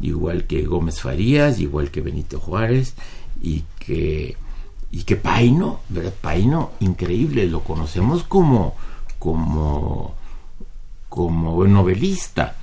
igual 0.00 0.46
que 0.46 0.62
Gómez 0.62 1.00
Farías, 1.00 1.58
igual 1.58 1.90
que 1.90 2.02
Benito 2.02 2.38
Juárez, 2.38 2.94
y 3.42 3.64
que, 3.80 4.36
y 4.92 5.02
que 5.02 5.16
Paino, 5.16 5.80
¿verdad? 5.88 6.14
Paino, 6.20 6.70
increíble, 6.78 7.48
lo 7.48 7.64
conocemos 7.64 8.22
como, 8.22 8.76
como 9.18 10.14
como 11.08 11.66
novelista, 11.66 12.56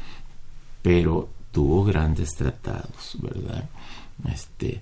pero 0.81 1.27
tuvo 1.51 1.83
grandes 1.83 2.35
tratados, 2.35 3.17
¿verdad? 3.19 3.69
Este, 4.33 4.79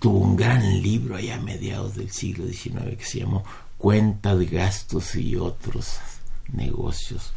tuvo 0.00 0.18
un 0.18 0.34
gran 0.34 0.82
libro 0.82 1.14
allá 1.14 1.36
a 1.36 1.40
mediados 1.40 1.94
del 1.94 2.10
siglo 2.10 2.48
XIX 2.48 2.96
que 2.98 3.04
se 3.04 3.20
llamó 3.20 3.44
Cuenta 3.76 4.34
de 4.34 4.46
gastos 4.46 5.14
y 5.14 5.36
otros 5.36 6.00
negocios 6.52 7.32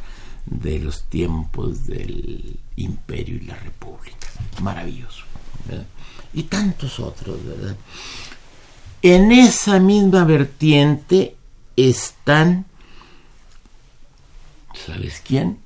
de 0.45 0.79
los 0.79 1.03
tiempos 1.03 1.85
del 1.85 2.59
imperio 2.75 3.35
y 3.35 3.45
la 3.45 3.55
república. 3.55 4.27
Maravilloso. 4.61 5.23
Y 6.33 6.43
tantos 6.43 6.99
otros, 6.99 7.43
¿verdad? 7.45 7.75
En 9.01 9.31
esa 9.31 9.79
misma 9.79 10.23
vertiente 10.25 11.35
están 11.75 12.65
¿sabes 14.85 15.21
quién? 15.25 15.59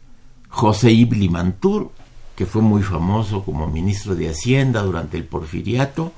José 0.49 0.91
Ibli 0.91 1.29
Mantur, 1.29 1.91
que 2.35 2.45
fue 2.45 2.61
muy 2.61 2.81
famoso 2.81 3.43
como 3.43 3.67
ministro 3.67 4.15
de 4.15 4.29
Hacienda 4.29 4.81
durante 4.81 5.17
el 5.17 5.25
porfiriato, 5.25 6.13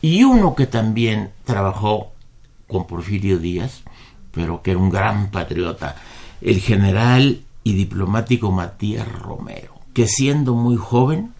y 0.00 0.24
uno 0.24 0.54
que 0.54 0.66
también 0.66 1.32
trabajó 1.44 2.12
con 2.66 2.86
Porfirio 2.86 3.38
Díaz, 3.38 3.82
pero 4.32 4.62
que 4.62 4.72
era 4.72 4.80
un 4.80 4.90
gran 4.90 5.30
patriota, 5.30 5.96
el 6.40 6.60
general 6.60 7.42
y 7.64 7.72
diplomático 7.74 8.50
Matías 8.50 9.06
Romero, 9.20 9.74
que 9.92 10.06
siendo 10.06 10.54
muy 10.54 10.76
joven 10.76 11.32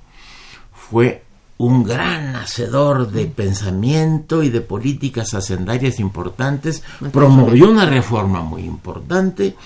fue 0.73 1.23
un 1.59 1.85
gran 1.85 2.37
hacedor 2.37 3.11
de 3.11 3.27
pensamiento 3.27 4.43
y 4.43 4.51
de 4.51 4.61
políticas 4.61 5.35
hacendarias 5.35 6.01
importantes, 6.01 6.83
promovió 7.13 7.71
una 7.71 7.87
reforma 7.87 8.43
muy 8.43 8.63
importante 8.63 9.57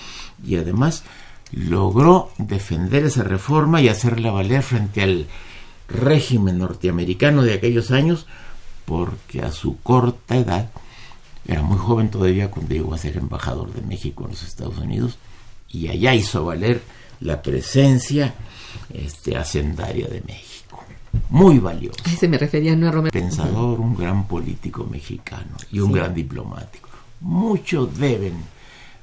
y 0.45 0.55
además 0.55 1.03
logró 1.51 2.29
defender 2.37 3.05
esa 3.05 3.23
reforma 3.23 3.81
y 3.81 3.89
hacerla 3.89 4.31
valer 4.31 4.63
frente 4.63 5.01
al 5.01 5.27
régimen 5.89 6.59
norteamericano 6.59 7.41
de 7.43 7.53
aquellos 7.53 7.91
años 7.91 8.25
porque 8.85 9.41
a 9.41 9.51
su 9.51 9.77
corta 9.81 10.37
edad 10.37 10.69
era 11.47 11.61
muy 11.61 11.77
joven 11.77 12.09
todavía 12.09 12.51
cuando 12.51 12.73
llegó 12.73 12.93
a 12.93 12.97
ser 12.97 13.17
embajador 13.17 13.73
de 13.73 13.81
México 13.81 14.25
en 14.25 14.31
los 14.31 14.43
Estados 14.43 14.77
Unidos 14.77 15.17
y 15.69 15.87
allá 15.87 16.13
hizo 16.13 16.45
valer 16.45 16.81
la 17.19 17.41
presencia 17.41 18.33
este, 18.93 19.37
hacendaria 19.37 20.07
de 20.07 20.21
México. 20.21 20.83
Muy 21.29 21.59
valioso. 21.59 21.97
se 22.17 22.27
me 22.27 22.37
refería 22.37 22.75
no 22.75 22.87
a 22.87 22.91
Romero. 22.91 23.11
Pensador, 23.11 23.79
un 23.79 23.95
gran 23.95 24.27
político 24.27 24.85
mexicano 24.85 25.57
y 25.71 25.79
un 25.79 25.91
gran 25.91 26.13
diplomático. 26.13 26.89
Mucho 27.21 27.85
deben 27.85 28.33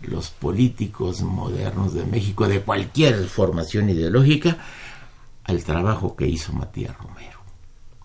los 0.02 0.30
políticos 0.30 1.22
modernos 1.22 1.94
de 1.94 2.04
México, 2.04 2.46
de 2.48 2.60
cualquier 2.60 3.26
formación 3.26 3.90
ideológica, 3.90 4.58
al 5.44 5.64
trabajo 5.64 6.14
que 6.14 6.26
hizo 6.26 6.52
Matías 6.52 6.96
Romero 6.98 7.38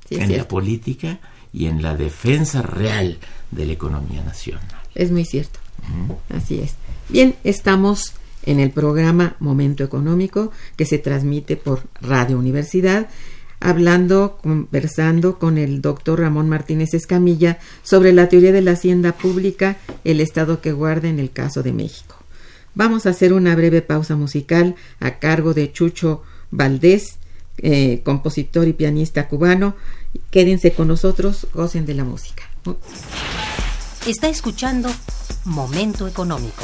en 0.09 0.37
la 0.37 0.47
política 0.47 1.19
y 1.53 1.67
en 1.67 1.81
la 1.81 1.95
defensa 1.95 2.61
real 2.61 3.17
de 3.51 3.65
la 3.65 3.73
economía 3.73 4.23
nacional. 4.23 4.65
Es 4.95 5.11
muy 5.11 5.25
cierto. 5.25 5.59
Así 6.29 6.59
es. 6.59 6.75
Bien, 7.09 7.35
estamos 7.43 8.13
en 8.45 8.59
el 8.59 8.71
programa 8.71 9.35
Momento 9.39 9.83
Económico 9.83 10.51
que 10.75 10.85
se 10.85 10.97
transmite 10.97 11.55
por 11.55 11.83
Radio 12.01 12.37
Universidad 12.37 13.07
hablando, 13.63 14.37
conversando 14.41 15.39
con 15.39 15.57
el 15.57 15.81
doctor 15.81 16.19
Ramón 16.19 16.49
Martínez 16.49 16.93
Escamilla 16.93 17.59
sobre 17.81 18.11
la 18.11 18.27
teoría 18.27 18.51
de 18.51 18.61
la 18.61 18.71
hacienda 18.71 19.13
pública, 19.13 19.77
el 20.03 20.19
estado 20.19 20.59
que 20.59 20.73
guarda 20.73 21.07
en 21.07 21.17
el 21.17 21.31
caso 21.31 21.63
de 21.63 21.71
México. 21.71 22.15
Vamos 22.75 23.05
a 23.05 23.11
hacer 23.11 23.31
una 23.31 23.55
breve 23.55 23.81
pausa 23.81 24.17
musical 24.17 24.75
a 24.99 25.19
cargo 25.19 25.53
de 25.53 25.71
Chucho 25.71 26.23
Valdés, 26.51 27.19
eh, 27.57 28.01
compositor 28.03 28.67
y 28.67 28.73
pianista 28.73 29.27
cubano. 29.27 29.75
Quédense 30.31 30.73
con 30.73 30.87
nosotros, 30.87 31.47
gocen 31.53 31.85
de 31.85 31.93
la 31.93 32.03
música. 32.03 32.43
Está 34.05 34.29
escuchando 34.29 34.89
Momento 35.45 36.07
Económico. 36.07 36.63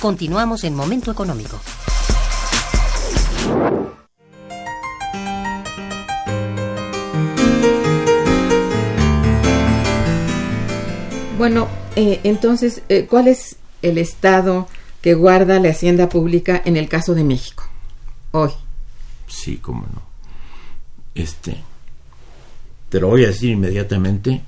Continuamos 0.00 0.64
en 0.64 0.74
Momento 0.74 1.10
Económico. 1.10 1.60
Bueno, 11.36 11.68
eh, 11.96 12.20
entonces, 12.24 12.82
eh, 12.88 13.06
¿cuál 13.10 13.28
es 13.28 13.56
el 13.82 13.98
estado 13.98 14.68
que 15.02 15.12
guarda 15.12 15.60
la 15.60 15.68
hacienda 15.68 16.08
pública 16.08 16.62
en 16.64 16.78
el 16.78 16.88
caso 16.88 17.14
de 17.14 17.24
México 17.24 17.64
hoy? 18.30 18.50
Sí, 19.26 19.58
cómo 19.58 19.82
no. 19.82 20.02
Este, 21.14 21.58
te 22.88 23.00
lo 23.00 23.08
voy 23.08 23.24
a 23.24 23.28
decir 23.28 23.50
inmediatamente 23.50 24.40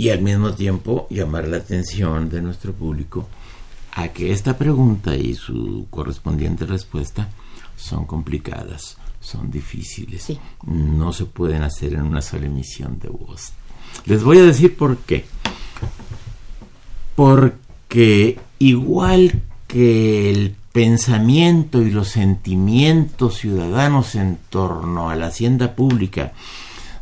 y 0.00 0.08
al 0.08 0.22
mismo 0.22 0.54
tiempo 0.54 1.06
llamar 1.10 1.46
la 1.46 1.58
atención 1.58 2.30
de 2.30 2.40
nuestro 2.40 2.72
público 2.72 3.28
a 3.92 4.08
que 4.08 4.32
esta 4.32 4.56
pregunta 4.56 5.14
y 5.14 5.34
su 5.34 5.88
correspondiente 5.90 6.64
respuesta 6.64 7.28
son 7.76 8.06
complicadas, 8.06 8.96
son 9.20 9.50
difíciles, 9.50 10.32
no 10.64 11.12
se 11.12 11.26
pueden 11.26 11.62
hacer 11.62 11.92
en 11.92 12.00
una 12.00 12.22
sola 12.22 12.46
emisión 12.46 12.98
de 12.98 13.10
voz. 13.10 13.52
Les 14.06 14.24
voy 14.24 14.38
a 14.38 14.44
decir 14.44 14.74
por 14.74 14.96
qué. 14.96 15.26
Porque 17.14 18.40
igual 18.58 19.42
que 19.66 20.30
el 20.30 20.56
pensamiento 20.72 21.82
y 21.82 21.90
los 21.90 22.08
sentimientos 22.08 23.36
ciudadanos 23.36 24.14
en 24.14 24.38
torno 24.48 25.10
a 25.10 25.14
la 25.14 25.26
hacienda 25.26 25.74
pública 25.74 26.32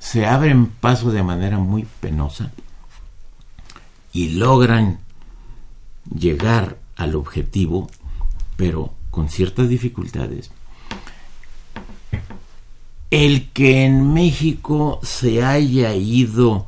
se 0.00 0.26
abren 0.26 0.66
paso 0.66 1.12
de 1.12 1.22
manera 1.22 1.58
muy 1.58 1.86
penosa, 2.00 2.50
y 4.12 4.30
logran 4.30 5.00
llegar 6.14 6.78
al 6.96 7.14
objetivo, 7.14 7.88
pero 8.56 8.92
con 9.10 9.28
ciertas 9.28 9.68
dificultades. 9.68 10.50
El 13.10 13.48
que 13.50 13.84
en 13.84 14.12
México 14.12 15.00
se 15.02 15.42
haya 15.42 15.94
ido 15.94 16.66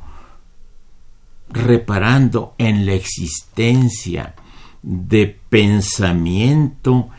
reparando 1.49 2.55
en 2.57 2.85
la 2.85 2.93
existencia 2.93 4.35
de 4.81 5.37
pensamiento 5.49 7.09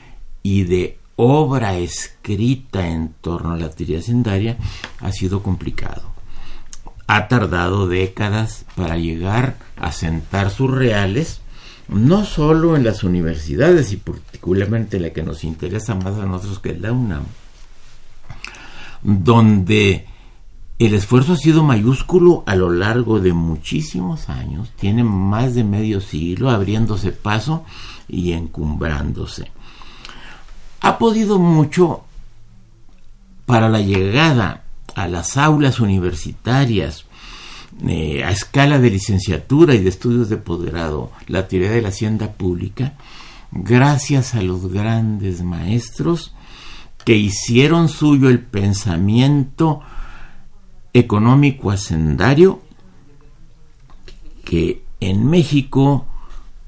y 0.43 0.65
de 0.65 0.99
obra 1.17 1.77
escrita 1.77 2.89
en 2.89 3.15
torno 3.21 3.53
a 3.53 3.57
la 3.57 3.71
teoría 3.71 4.03
sendaria 4.03 4.57
ha 5.01 5.13
sido 5.13 5.43
complicado 5.43 6.12
ha 7.15 7.29
tardado 7.29 7.89
décadas 7.89 8.65
para 8.75 8.97
llegar 8.97 9.59
a 9.77 9.93
sentar 9.93 10.51
sus 10.51 10.71
reales, 10.71 11.43
no 11.87 12.25
solo 12.25 12.75
en 12.75 12.85
las 12.85 13.05
universidades 13.05 13.93
y 13.93 13.99
particularmente 13.99 14.99
la 14.99 15.11
que 15.11 15.23
nos 15.23 15.45
interesa 15.45 15.95
más 15.95 16.19
a 16.19 16.25
nosotros 16.25 16.61
que 16.61 16.71
es 16.71 16.81
la 16.81 16.91
UNAM, 16.91 17.25
donde 19.03 20.07
el 20.79 20.95
esfuerzo 20.95 21.35
ha 21.35 21.37
sido 21.37 21.63
mayúsculo 21.63 22.45
a 22.47 22.57
lo 22.57 22.71
largo 22.71 23.21
de 23.21 23.35
muchísimos 23.35 24.31
años, 24.31 24.73
tiene 24.77 25.05
más 25.05 25.55
de 25.55 25.65
medio 25.65 26.01
siglo 26.01 26.49
abriéndose 26.49 27.13
paso 27.13 27.67
y 28.09 28.33
encumbrándose. 28.33 29.53
Ha 30.81 30.97
podido 30.97 31.39
mucho 31.39 32.05
para 33.45 33.69
la 33.69 33.81
llegada 33.83 34.62
a 34.95 35.09
las 35.09 35.37
aulas 35.37 35.81
universitarias 35.81 37.07
eh, 37.87 38.23
a 38.25 38.31
escala 38.31 38.79
de 38.79 38.91
licenciatura 38.91 39.75
y 39.75 39.83
de 39.83 39.89
estudios 39.89 40.29
de 40.29 40.37
poderado 40.37 41.11
la 41.27 41.49
teoría 41.49 41.71
de 41.71 41.83
la 41.83 41.89
hacienda 41.89 42.33
pública 42.33 42.95
gracias 43.51 44.35
a 44.35 44.43
los 44.43 44.71
grandes 44.71 45.43
maestros 45.43 46.35
que 47.05 47.17
hicieron 47.17 47.89
suyo 47.89 48.29
el 48.29 48.41
pensamiento 48.41 49.81
económico 50.93 51.71
hacendario 51.71 52.61
que 54.45 54.83
en 55.01 55.27
México 55.29 56.07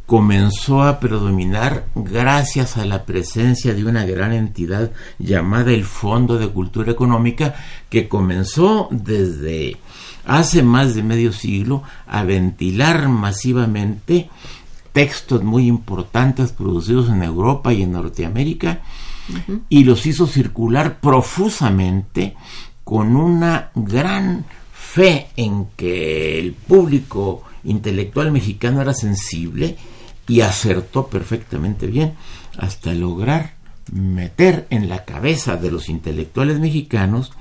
comenzó 0.06 0.82
a 0.82 1.00
predominar 1.00 1.86
gracias 1.94 2.76
a 2.76 2.84
la 2.84 3.04
presencia 3.04 3.74
de 3.74 3.84
una 3.84 4.04
gran 4.04 4.32
entidad 4.32 4.92
llamada 5.18 5.72
el 5.72 5.84
Fondo 5.84 6.38
de 6.38 6.48
Cultura 6.48 6.92
Económica 6.92 7.54
que 7.88 8.08
comenzó 8.08 8.88
desde 8.90 9.78
hace 10.26 10.62
más 10.62 10.94
de 10.94 11.02
medio 11.02 11.32
siglo 11.32 11.82
a 12.06 12.22
ventilar 12.24 13.08
masivamente 13.08 14.28
textos 14.92 15.42
muy 15.42 15.66
importantes 15.66 16.52
producidos 16.52 17.08
en 17.08 17.22
Europa 17.22 17.72
y 17.72 17.82
en 17.82 17.92
Norteamérica 17.92 18.82
y 19.70 19.84
los 19.84 20.04
hizo 20.04 20.26
circular 20.26 21.00
profusamente 21.00 22.36
con 22.84 23.16
una 23.16 23.70
gran 23.74 24.44
fe 24.72 25.28
en 25.36 25.68
que 25.76 26.38
el 26.38 26.52
público 26.52 27.42
intelectual 27.64 28.30
mexicano 28.30 28.82
era 28.82 28.92
sensible 28.92 29.76
y 30.26 30.40
acertó 30.40 31.08
perfectamente 31.08 31.86
bien 31.86 32.14
hasta 32.58 32.92
lograr 32.92 33.54
meter 33.92 34.66
en 34.70 34.88
la 34.88 35.04
cabeza 35.04 35.56
de 35.56 35.70
los 35.70 35.88
intelectuales 35.88 36.58
mexicanos 36.58 37.32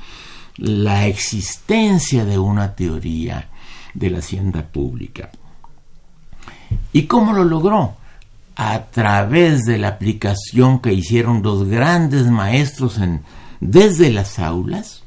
la 0.57 1.07
existencia 1.07 2.25
de 2.25 2.37
una 2.37 2.75
teoría 2.75 3.49
de 3.93 4.09
la 4.09 4.19
hacienda 4.19 4.63
pública. 4.63 5.31
¿Y 6.91 7.03
cómo 7.03 7.33
lo 7.33 7.43
logró? 7.43 7.95
A 8.55 8.85
través 8.85 9.63
de 9.63 9.79
la 9.79 9.89
aplicación 9.89 10.79
que 10.79 10.93
hicieron 10.93 11.41
los 11.41 11.67
grandes 11.67 12.27
maestros 12.27 12.99
desde 13.59 14.11
las 14.11 14.37
aulas 14.37 15.03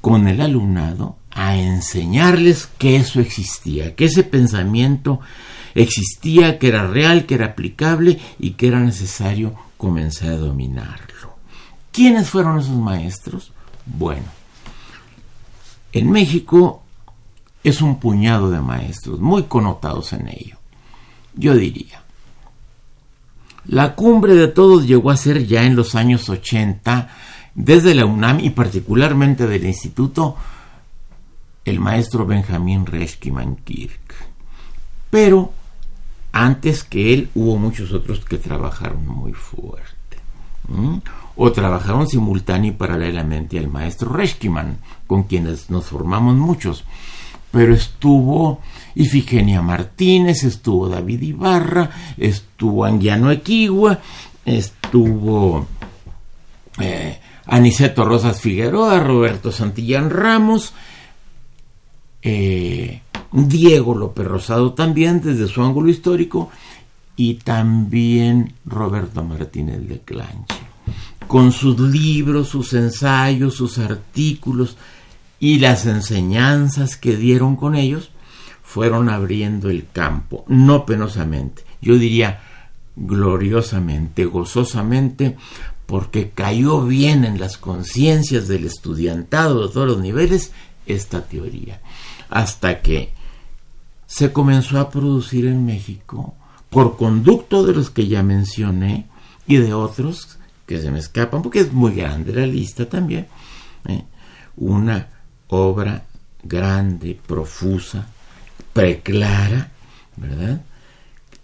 con 0.00 0.26
el 0.26 0.40
alumnado 0.40 1.16
a 1.30 1.56
enseñarles 1.56 2.68
que 2.78 2.96
eso 2.96 3.20
existía, 3.20 3.94
que 3.94 4.06
ese 4.06 4.22
pensamiento 4.22 5.20
existía, 5.74 6.58
que 6.58 6.68
era 6.68 6.86
real, 6.86 7.26
que 7.26 7.34
era 7.34 7.46
aplicable 7.46 8.18
y 8.38 8.52
que 8.52 8.68
era 8.68 8.80
necesario 8.80 9.54
comenzar 9.76 10.30
a 10.30 10.36
dominarlo. 10.36 11.34
¿Quiénes 11.92 12.28
fueron 12.28 12.58
esos 12.58 12.76
maestros? 12.76 13.52
Bueno, 13.86 14.26
en 15.92 16.10
México 16.10 16.82
es 17.62 17.80
un 17.80 17.98
puñado 17.98 18.50
de 18.50 18.60
maestros 18.60 19.20
muy 19.20 19.44
connotados 19.44 20.12
en 20.12 20.28
ello. 20.28 20.58
Yo 21.34 21.54
diría, 21.54 22.02
la 23.66 23.94
cumbre 23.94 24.34
de 24.34 24.48
todos 24.48 24.86
llegó 24.86 25.10
a 25.10 25.16
ser 25.16 25.46
ya 25.46 25.64
en 25.64 25.74
los 25.74 25.94
años 25.94 26.28
80, 26.28 27.08
desde 27.54 27.94
la 27.94 28.04
UNAM 28.04 28.40
y 28.40 28.50
particularmente 28.50 29.46
del 29.46 29.64
Instituto, 29.64 30.36
el 31.64 31.80
maestro 31.80 32.26
Benjamín 32.26 32.84
Reschkiman 32.84 33.56
Kirk. 33.56 34.14
Pero 35.10 35.52
antes 36.34 36.82
que 36.82 37.14
él 37.14 37.30
hubo 37.36 37.56
muchos 37.56 37.92
otros 37.92 38.24
que 38.24 38.38
trabajaron 38.38 39.06
muy 39.06 39.32
fuerte. 39.32 40.18
O 41.36 41.52
trabajaron 41.52 42.08
simultáneo 42.08 42.72
y 42.72 42.74
paralelamente 42.74 43.56
al 43.56 43.68
maestro 43.68 44.12
Reschkiman, 44.12 44.78
con 45.06 45.22
quienes 45.22 45.70
nos 45.70 45.86
formamos 45.86 46.34
muchos. 46.34 46.82
Pero 47.52 47.72
estuvo 47.72 48.60
Ifigenia 48.96 49.62
Martínez, 49.62 50.42
estuvo 50.42 50.88
David 50.88 51.22
Ibarra, 51.22 51.90
estuvo 52.16 52.84
Anguiano 52.84 53.30
Equigua, 53.30 54.00
estuvo 54.44 55.68
eh, 56.80 57.20
Aniceto 57.46 58.04
Rosas 58.04 58.40
Figueroa, 58.40 58.98
Roberto 58.98 59.52
Santillán 59.52 60.10
Ramos, 60.10 60.74
eh, 62.24 63.02
Diego 63.32 63.94
López 63.94 64.26
Rosado 64.26 64.72
también 64.72 65.20
desde 65.20 65.46
su 65.46 65.62
ángulo 65.62 65.90
histórico 65.90 66.50
y 67.16 67.34
también 67.34 68.54
Roberto 68.64 69.22
Martínez 69.22 69.86
de 69.86 70.00
Clanche, 70.00 70.56
con 71.28 71.52
sus 71.52 71.78
libros, 71.78 72.48
sus 72.48 72.72
ensayos, 72.72 73.54
sus 73.54 73.78
artículos 73.78 74.76
y 75.38 75.58
las 75.58 75.86
enseñanzas 75.86 76.96
que 76.96 77.16
dieron 77.16 77.56
con 77.56 77.76
ellos, 77.76 78.10
fueron 78.62 79.08
abriendo 79.08 79.70
el 79.70 79.86
campo, 79.92 80.44
no 80.48 80.86
penosamente, 80.86 81.62
yo 81.80 81.96
diría 81.96 82.40
gloriosamente, 82.96 84.24
gozosamente, 84.24 85.36
porque 85.86 86.30
cayó 86.30 86.84
bien 86.84 87.24
en 87.24 87.38
las 87.38 87.58
conciencias 87.58 88.48
del 88.48 88.64
estudiantado 88.64 89.66
de 89.66 89.72
todos 89.72 89.86
los 89.86 89.98
niveles 89.98 90.52
esta 90.86 91.22
teoría, 91.22 91.80
hasta 92.34 92.82
que 92.82 93.12
se 94.08 94.32
comenzó 94.32 94.80
a 94.80 94.90
producir 94.90 95.46
en 95.46 95.64
México 95.64 96.34
por 96.68 96.96
conducto 96.96 97.64
de 97.64 97.72
los 97.72 97.90
que 97.90 98.08
ya 98.08 98.24
mencioné 98.24 99.06
y 99.46 99.56
de 99.56 99.72
otros 99.72 100.36
que 100.66 100.80
se 100.80 100.90
me 100.90 100.98
escapan 100.98 101.42
porque 101.42 101.60
es 101.60 101.72
muy 101.72 101.94
grande 101.94 102.32
la 102.32 102.44
lista 102.44 102.88
también 102.88 103.28
¿eh? 103.86 104.02
una 104.56 105.06
obra 105.46 106.02
grande 106.42 107.16
profusa 107.24 108.04
preclara 108.72 109.70
verdad 110.16 110.60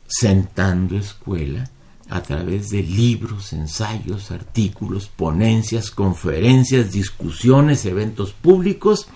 sentando 0.08 0.96
escuela 0.96 1.70
a 2.08 2.22
través 2.22 2.70
de 2.70 2.82
libros, 2.82 3.52
ensayos, 3.52 4.32
artículos, 4.32 5.06
ponencias, 5.06 5.92
conferencias, 5.92 6.90
discusiones, 6.90 7.86
eventos 7.86 8.32
públicos 8.32 9.06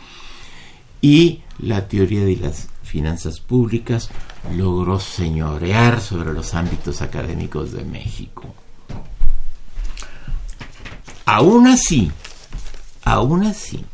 y 1.05 1.43
la 1.59 1.87
teoría 1.87 2.25
de 2.25 2.37
las 2.37 2.69
finanzas 2.83 3.39
públicas, 3.39 4.09
logró 4.57 4.99
señorear 4.99 6.01
sobre 6.01 6.33
los 6.33 6.55
ámbitos 6.55 7.03
académicos 7.03 7.73
de 7.73 7.85
México. 7.85 8.55
Aún 11.27 11.67
así, 11.67 12.11
aún 13.05 13.45
así, 13.45 13.85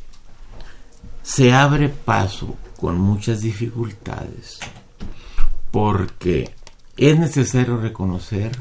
se 1.20 1.52
abre 1.52 1.88
paso 1.88 2.56
con 2.76 3.00
muchas 3.00 3.40
dificultades, 3.40 4.60
porque 5.72 6.54
es 6.96 7.18
necesario 7.18 7.76
reconocer 7.76 8.52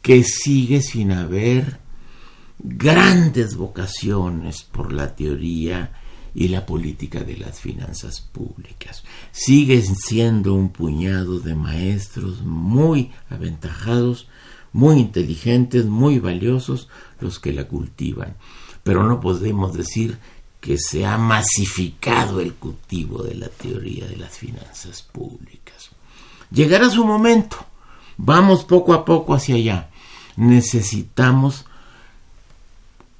que 0.00 0.24
sigue 0.24 0.82
sin 0.82 1.12
haber 1.12 1.78
grandes 2.58 3.54
vocaciones 3.54 4.64
por 4.64 4.92
la 4.92 5.14
teoría 5.14 6.01
y 6.34 6.48
la 6.48 6.64
política 6.66 7.20
de 7.20 7.36
las 7.36 7.60
finanzas 7.60 8.20
públicas. 8.20 9.04
Siguen 9.32 9.96
siendo 9.96 10.54
un 10.54 10.70
puñado 10.70 11.40
de 11.40 11.54
maestros 11.54 12.42
muy 12.42 13.10
aventajados, 13.28 14.28
muy 14.72 14.98
inteligentes, 14.98 15.84
muy 15.86 16.18
valiosos 16.18 16.88
los 17.20 17.38
que 17.38 17.52
la 17.52 17.68
cultivan. 17.68 18.36
Pero 18.82 19.04
no 19.04 19.20
podemos 19.20 19.74
decir 19.74 20.18
que 20.60 20.78
se 20.78 21.04
ha 21.04 21.18
masificado 21.18 22.40
el 22.40 22.54
cultivo 22.54 23.22
de 23.22 23.34
la 23.34 23.48
teoría 23.48 24.06
de 24.06 24.16
las 24.16 24.38
finanzas 24.38 25.02
públicas. 25.02 25.90
Llegará 26.50 26.88
su 26.88 27.04
momento. 27.04 27.56
Vamos 28.16 28.64
poco 28.64 28.94
a 28.94 29.04
poco 29.04 29.34
hacia 29.34 29.56
allá. 29.56 29.90
Necesitamos 30.36 31.66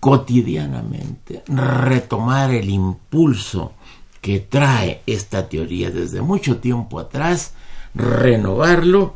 cotidianamente 0.02 1.44
retomar 1.46 2.50
el 2.50 2.68
impulso 2.70 3.74
que 4.20 4.40
trae 4.40 5.00
esta 5.06 5.48
teoría 5.48 5.92
desde 5.92 6.20
mucho 6.20 6.56
tiempo 6.56 6.98
atrás, 6.98 7.52
renovarlo, 7.94 9.14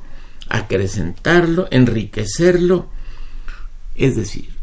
acrecentarlo, 0.49 1.67
enriquecerlo. 1.73 2.87
Es 3.97 4.15
decir, 4.15 4.55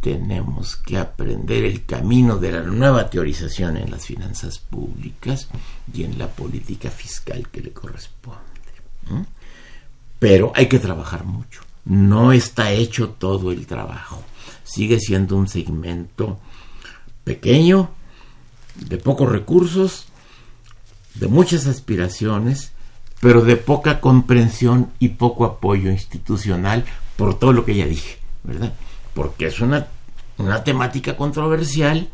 tenemos 0.00 0.74
que 0.74 0.98
aprender 0.98 1.64
el 1.64 1.84
camino 1.84 2.38
de 2.38 2.50
la 2.50 2.62
nueva 2.62 3.08
teorización 3.08 3.76
en 3.76 3.92
las 3.92 4.04
finanzas 4.04 4.58
públicas 4.58 5.46
y 5.94 6.02
en 6.02 6.18
la 6.18 6.26
política 6.26 6.90
fiscal 6.90 7.48
que 7.50 7.60
le 7.60 7.70
corresponde. 7.70 8.40
Pero 10.18 10.50
hay 10.56 10.66
que 10.66 10.80
trabajar 10.80 11.24
mucho. 11.24 11.60
No 11.84 12.32
está 12.32 12.72
hecho 12.72 13.10
todo 13.10 13.52
el 13.52 13.64
trabajo 13.68 14.24
sigue 14.68 15.00
siendo 15.00 15.36
un 15.36 15.48
segmento 15.48 16.38
pequeño, 17.24 17.90
de 18.76 18.98
pocos 18.98 19.30
recursos, 19.30 20.06
de 21.14 21.26
muchas 21.26 21.66
aspiraciones, 21.66 22.72
pero 23.20 23.42
de 23.42 23.56
poca 23.56 24.00
comprensión 24.00 24.92
y 24.98 25.08
poco 25.08 25.44
apoyo 25.44 25.90
institucional 25.90 26.84
por 27.16 27.38
todo 27.38 27.52
lo 27.52 27.64
que 27.64 27.74
ya 27.74 27.86
dije, 27.86 28.18
¿verdad? 28.44 28.74
Porque 29.14 29.46
es 29.46 29.60
una, 29.60 29.88
una 30.36 30.62
temática 30.62 31.16
controversial 31.16 32.08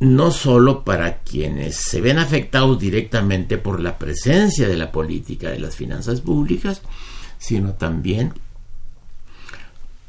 no 0.00 0.30
solo 0.30 0.82
para 0.82 1.18
quienes 1.18 1.76
se 1.76 2.00
ven 2.00 2.18
afectados 2.18 2.78
directamente 2.78 3.58
por 3.58 3.80
la 3.80 3.98
presencia 3.98 4.66
de 4.66 4.76
la 4.78 4.90
política 4.90 5.50
de 5.50 5.60
las 5.60 5.76
finanzas 5.76 6.22
públicas, 6.22 6.80
sino 7.38 7.74
también 7.74 8.32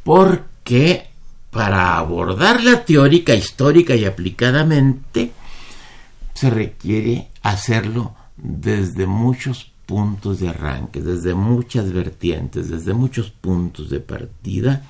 porque 0.03 1.10
para 1.51 1.97
abordarla 1.97 2.85
teórica, 2.85 3.35
histórica 3.35 3.95
y 3.95 4.05
aplicadamente, 4.05 5.31
se 6.33 6.49
requiere 6.49 7.27
hacerlo 7.43 8.15
desde 8.37 9.05
muchos 9.05 9.71
puntos 9.85 10.39
de 10.39 10.49
arranque, 10.49 11.01
desde 11.01 11.33
muchas 11.33 11.91
vertientes, 11.91 12.69
desde 12.69 12.93
muchos 12.93 13.29
puntos 13.29 13.89
de 13.89 13.99
partida, 13.99 14.83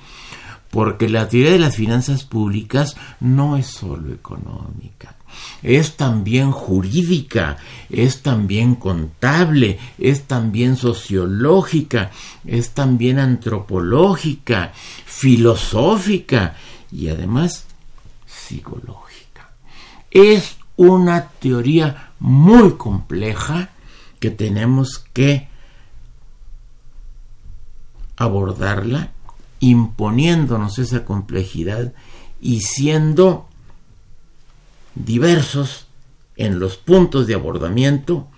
porque 0.70 1.08
la 1.08 1.28
teoría 1.28 1.50
de 1.50 1.58
las 1.58 1.76
finanzas 1.76 2.24
públicas 2.24 2.96
no 3.20 3.56
es 3.56 3.66
solo 3.66 4.12
económica, 4.14 5.16
es 5.62 5.96
también 5.96 6.50
jurídica, 6.50 7.58
es 7.90 8.22
también 8.22 8.74
contable, 8.74 9.78
es 9.98 10.22
también 10.24 10.76
sociológica, 10.76 12.10
es 12.44 12.70
también 12.70 13.18
antropológica, 13.18 14.72
filosófica 15.04 16.56
y 16.90 17.08
además 17.08 17.66
psicológica. 18.26 19.50
Es 20.10 20.56
una 20.76 21.28
teoría 21.28 22.12
muy 22.18 22.72
compleja 22.72 23.70
que 24.20 24.30
tenemos 24.30 25.04
que 25.12 25.48
abordarla 28.16 29.10
imponiéndonos 29.60 30.78
esa 30.78 31.04
complejidad 31.04 31.92
y 32.40 32.60
siendo 32.60 33.48
diversos 34.94 35.86
en 36.36 36.58
los 36.58 36.76
puntos 36.76 37.26
de 37.26 37.34
abordamiento, 37.34 38.28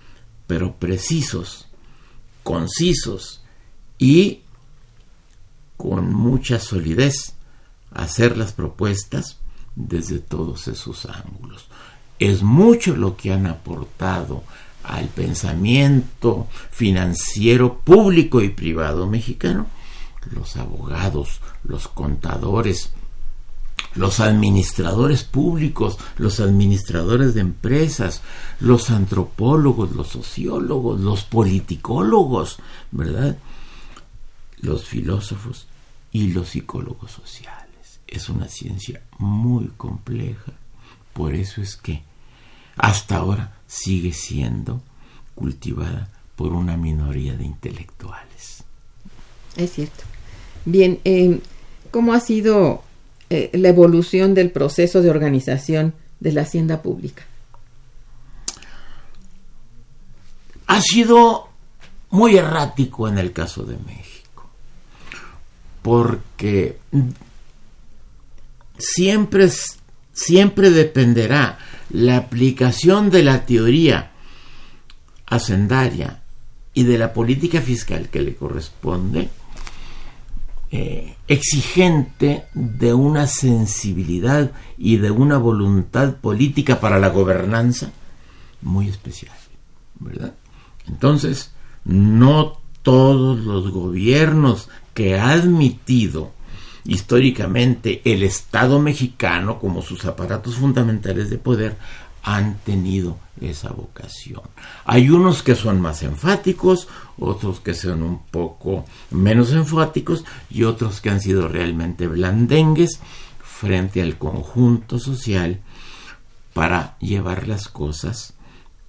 pero 0.46 0.76
precisos, 0.76 1.66
concisos 2.42 3.42
y 3.98 4.40
con 5.76 6.12
mucha 6.12 6.58
solidez 6.60 7.34
hacer 7.92 8.36
las 8.36 8.52
propuestas 8.52 9.38
desde 9.74 10.18
todos 10.18 10.68
esos 10.68 11.06
ángulos. 11.06 11.68
Es 12.18 12.42
mucho 12.42 12.96
lo 12.96 13.16
que 13.16 13.32
han 13.32 13.46
aportado 13.46 14.44
al 14.82 15.08
pensamiento 15.08 16.46
financiero 16.70 17.78
público 17.80 18.42
y 18.42 18.50
privado 18.50 19.06
mexicano 19.06 19.66
los 20.30 20.56
abogados, 20.56 21.40
los 21.64 21.88
contadores, 21.88 22.90
los 23.94 24.20
administradores 24.20 25.24
públicos, 25.24 25.98
los 26.16 26.40
administradores 26.40 27.34
de 27.34 27.40
empresas, 27.40 28.22
los 28.60 28.90
antropólogos, 28.90 29.92
los 29.92 30.08
sociólogos, 30.08 31.00
los 31.00 31.24
politicólogos, 31.24 32.58
¿verdad? 32.90 33.36
Los 34.60 34.84
filósofos 34.84 35.66
y 36.12 36.32
los 36.32 36.50
psicólogos 36.50 37.12
sociales. 37.12 38.00
Es 38.06 38.28
una 38.28 38.48
ciencia 38.48 39.02
muy 39.18 39.68
compleja. 39.76 40.52
Por 41.12 41.34
eso 41.34 41.62
es 41.62 41.76
que 41.76 42.02
hasta 42.76 43.16
ahora 43.16 43.54
sigue 43.66 44.12
siendo 44.12 44.82
cultivada 45.34 46.08
por 46.36 46.52
una 46.52 46.76
minoría 46.76 47.36
de 47.36 47.44
intelectuales. 47.44 48.64
Es 49.56 49.72
cierto. 49.72 50.04
Bien, 50.64 51.00
eh, 51.04 51.40
¿cómo 51.90 52.12
ha 52.12 52.20
sido 52.20 52.82
eh, 53.34 53.50
la 53.54 53.68
evolución 53.68 54.32
del 54.34 54.50
proceso 54.50 55.02
de 55.02 55.10
organización 55.10 55.92
de 56.20 56.32
la 56.32 56.42
hacienda 56.42 56.82
pública? 56.82 57.24
Ha 60.66 60.80
sido 60.80 61.48
muy 62.10 62.36
errático 62.36 63.08
en 63.08 63.18
el 63.18 63.32
caso 63.32 63.64
de 63.64 63.76
México, 63.76 64.48
porque 65.82 66.78
siempre, 68.78 69.50
siempre 70.12 70.70
dependerá 70.70 71.58
la 71.90 72.16
aplicación 72.16 73.10
de 73.10 73.24
la 73.24 73.46
teoría 73.46 74.12
hacendaria 75.26 76.22
y 76.72 76.84
de 76.84 76.98
la 76.98 77.12
política 77.12 77.60
fiscal 77.60 78.08
que 78.08 78.22
le 78.22 78.36
corresponde 78.36 79.28
eh, 80.76 81.14
exigente 81.28 82.46
de 82.52 82.94
una 82.94 83.28
sensibilidad 83.28 84.50
y 84.76 84.96
de 84.96 85.12
una 85.12 85.38
voluntad 85.38 86.16
política 86.16 86.80
para 86.80 86.98
la 86.98 87.10
gobernanza 87.10 87.92
muy 88.60 88.88
especial, 88.88 89.36
¿verdad? 90.00 90.34
Entonces, 90.88 91.52
no 91.84 92.58
todos 92.82 93.38
los 93.38 93.70
gobiernos 93.70 94.68
que 94.94 95.16
ha 95.16 95.30
admitido 95.30 96.32
históricamente 96.84 98.02
el 98.04 98.24
Estado 98.24 98.80
mexicano 98.80 99.60
como 99.60 99.80
sus 99.80 100.04
aparatos 100.06 100.56
fundamentales 100.56 101.30
de 101.30 101.38
poder 101.38 101.76
han 102.24 102.56
tenido 102.64 103.18
esa 103.40 103.70
vocación. 103.70 104.42
Hay 104.86 105.10
unos 105.10 105.42
que 105.42 105.54
son 105.54 105.80
más 105.80 106.02
enfáticos, 106.02 106.88
otros 107.18 107.60
que 107.60 107.74
son 107.74 108.02
un 108.02 108.24
poco 108.24 108.86
menos 109.10 109.52
enfáticos 109.52 110.24
y 110.50 110.64
otros 110.64 111.00
que 111.02 111.10
han 111.10 111.20
sido 111.20 111.48
realmente 111.48 112.08
blandengues 112.08 112.98
frente 113.42 114.00
al 114.00 114.16
conjunto 114.16 114.98
social 114.98 115.60
para 116.54 116.98
llevar 116.98 117.46
las 117.46 117.68
cosas 117.68 118.34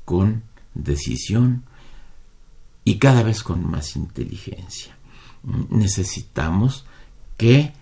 con 0.06 0.44
decisión 0.74 1.66
y 2.86 3.00
cada 3.00 3.22
vez 3.22 3.44
con 3.44 3.70
más 3.70 3.98
inteligencia. 3.98 4.96
Necesitamos 5.70 6.86
que 7.36 7.74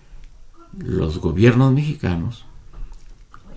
los 0.76 1.18
gobiernos 1.18 1.72
mexicanos 1.72 2.44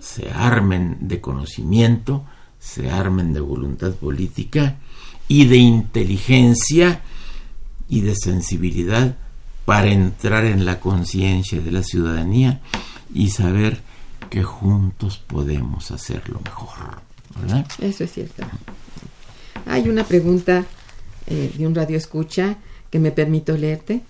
se 0.00 0.30
armen 0.30 0.98
de 1.00 1.20
conocimiento, 1.20 2.24
se 2.58 2.90
armen 2.90 3.32
de 3.32 3.40
voluntad 3.40 3.92
política 3.92 4.76
y 5.28 5.46
de 5.46 5.56
inteligencia 5.56 7.02
y 7.88 8.00
de 8.00 8.14
sensibilidad 8.14 9.16
para 9.64 9.88
entrar 9.88 10.44
en 10.44 10.64
la 10.64 10.80
conciencia 10.80 11.60
de 11.60 11.72
la 11.72 11.82
ciudadanía 11.82 12.60
y 13.12 13.30
saber 13.30 13.80
que 14.30 14.42
juntos 14.42 15.18
podemos 15.18 15.90
hacerlo 15.90 16.40
mejor. 16.44 17.02
Eso 17.78 18.04
es 18.04 18.12
cierto. 18.12 18.44
Hay 19.66 19.88
una 19.88 20.04
pregunta 20.04 20.64
eh, 21.26 21.52
de 21.56 21.66
un 21.66 21.74
radio 21.74 21.96
escucha 21.96 22.56
que 22.90 22.98
me 22.98 23.10
permito 23.10 23.56
leerte. 23.56 24.00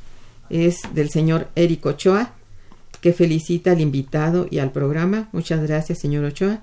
Es 0.51 0.83
del 0.95 1.11
señor 1.11 1.51
Eric 1.55 1.85
Ochoa 1.87 2.33
que 3.01 3.13
felicita 3.13 3.73
al 3.73 3.81
invitado 3.81 4.47
y 4.51 4.59
al 4.59 4.73
programa. 4.73 5.29
Muchas 5.33 5.63
gracias, 5.63 5.99
señor 6.01 6.25
Ochoa. 6.25 6.61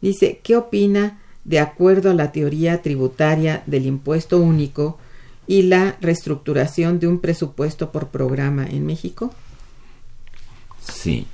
Dice, 0.00 0.40
¿qué 0.42 0.56
opina 0.56 1.20
de 1.44 1.60
acuerdo 1.60 2.10
a 2.10 2.14
la 2.14 2.32
teoría 2.32 2.82
tributaria 2.82 3.62
del 3.66 3.86
impuesto 3.86 4.38
único 4.38 4.98
y 5.46 5.62
la 5.62 5.96
reestructuración 6.00 6.98
de 6.98 7.06
un 7.06 7.20
presupuesto 7.20 7.92
por 7.92 8.08
programa 8.08 8.66
en 8.66 8.86
México? 8.86 9.32
Sí. 10.80 11.26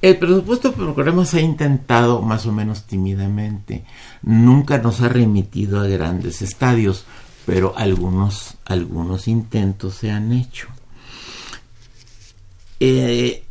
El 0.00 0.18
presupuesto 0.18 0.72
por 0.72 0.94
programa 0.94 1.24
se 1.24 1.38
ha 1.38 1.42
intentado 1.42 2.22
más 2.22 2.46
o 2.46 2.52
menos 2.52 2.84
tímidamente. 2.86 3.84
Nunca 4.22 4.78
nos 4.78 5.00
ha 5.00 5.08
remitido 5.08 5.80
a 5.80 5.86
grandes 5.86 6.42
estadios, 6.42 7.04
pero 7.46 7.74
algunos, 7.76 8.56
algunos 8.64 9.28
intentos 9.28 9.94
se 9.94 10.10
han 10.10 10.32
hecho. 10.32 10.68
Eh, 12.84 13.44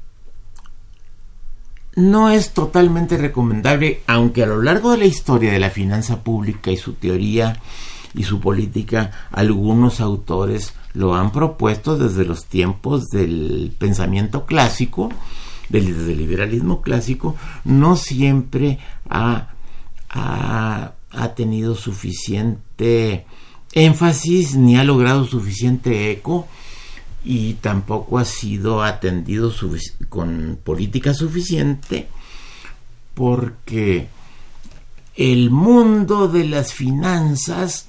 no 1.96 2.30
es 2.30 2.52
totalmente 2.52 3.16
recomendable, 3.16 4.02
aunque 4.06 4.44
a 4.44 4.46
lo 4.46 4.62
largo 4.62 4.92
de 4.92 4.98
la 4.98 5.06
historia 5.06 5.54
de 5.54 5.60
la 5.60 5.70
finanza 5.70 6.22
pública 6.22 6.70
y 6.70 6.76
su 6.76 6.96
teoría 6.96 7.58
y 8.14 8.24
su 8.24 8.42
política, 8.42 9.30
algunos 9.32 10.02
autores 10.02 10.74
lo 10.94 11.16
han 11.16 11.32
propuesto 11.32 11.98
desde 11.98 12.26
los 12.26 12.44
tiempos 12.48 13.08
del 13.08 13.74
pensamiento 13.80 14.46
clásico, 14.46 15.08
del, 15.70 16.18
liberalismo 16.18 16.82
clásico, 16.82 17.38
no 17.64 17.96
siempre 17.96 18.80
ha, 19.10 19.54
ha 20.10 21.34
tenido 21.36 21.76
suficiente 21.76 23.26
énfasis 23.72 24.58
ni 24.58 24.76
ha 24.76 24.84
logrado 24.84 25.24
suficiente 25.24 26.12
eco 26.12 26.50
y 27.24 27.54
tampoco 27.56 28.18
ha 28.18 28.26
sido 28.26 28.84
atendido 28.84 29.54
con 30.10 30.60
política 30.64 31.14
suficiente 31.14 32.08
porque 33.14 34.08
el 35.16 35.52
mundo 35.52 36.28
de 36.28 36.46
las 36.46 36.74
finanzas 36.74 37.88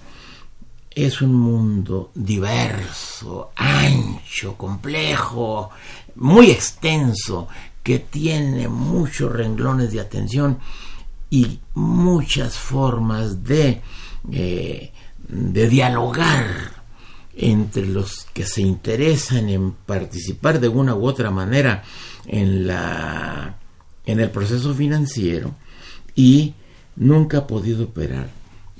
es 0.90 1.22
un 1.22 1.34
mundo 1.34 2.10
diverso, 2.14 3.52
ancho, 3.56 4.56
complejo, 4.56 5.70
muy 6.16 6.50
extenso, 6.50 7.48
que 7.82 8.00
tiene 8.00 8.68
muchos 8.68 9.32
renglones 9.32 9.92
de 9.92 10.00
atención 10.00 10.58
y 11.30 11.60
muchas 11.74 12.58
formas 12.58 13.42
de, 13.42 13.80
eh, 14.30 14.92
de 15.28 15.68
dialogar 15.68 16.81
entre 17.36 17.86
los 17.86 18.26
que 18.32 18.44
se 18.44 18.62
interesan 18.62 19.48
en 19.48 19.72
participar 19.72 20.60
de 20.60 20.68
una 20.68 20.94
u 20.94 21.06
otra 21.06 21.30
manera 21.30 21.82
en 22.26 22.66
la 22.66 23.56
en 24.04 24.20
el 24.20 24.30
proceso 24.30 24.74
financiero 24.74 25.54
y 26.14 26.54
nunca 26.96 27.38
ha 27.38 27.46
podido 27.46 27.84
operar 27.84 28.28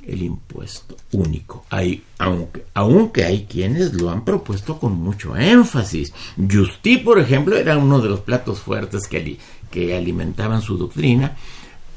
el 0.05 0.23
impuesto 0.23 0.97
único. 1.13 1.65
Hay, 1.71 2.03
aunque, 2.19 2.65
aunque 2.75 3.25
hay 3.25 3.45
quienes 3.45 3.95
lo 3.95 4.11
han 4.11 4.25
propuesto 4.25 4.79
con 4.79 4.95
mucho 4.95 5.37
énfasis. 5.37 6.13
Justi, 6.37 6.99
por 6.99 7.21
ejemplo, 7.21 7.57
era 7.57 7.79
uno 7.79 8.01
de 8.01 8.09
los 8.09 8.21
platos 8.21 8.61
fuertes 8.61 9.07
que, 9.07 9.39
que 9.71 9.97
alimentaban 9.97 10.61
su 10.61 10.77
doctrina, 10.77 11.37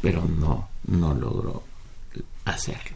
pero 0.02 0.24
no, 0.24 0.70
no 0.86 1.16
logró 1.16 1.64
hacerlo 2.46 2.96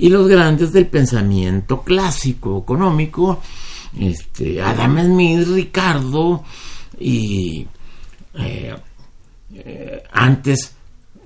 y 0.00 0.08
los 0.08 0.28
grandes 0.28 0.72
del 0.72 0.86
pensamiento 0.86 1.82
clásico 1.82 2.58
económico, 2.58 3.42
este, 3.98 4.62
Adam 4.62 4.98
Smith, 4.98 5.46
Ricardo 5.46 6.42
y 6.98 7.66
eh, 8.32 8.74
eh, 9.52 10.02
antes 10.10 10.74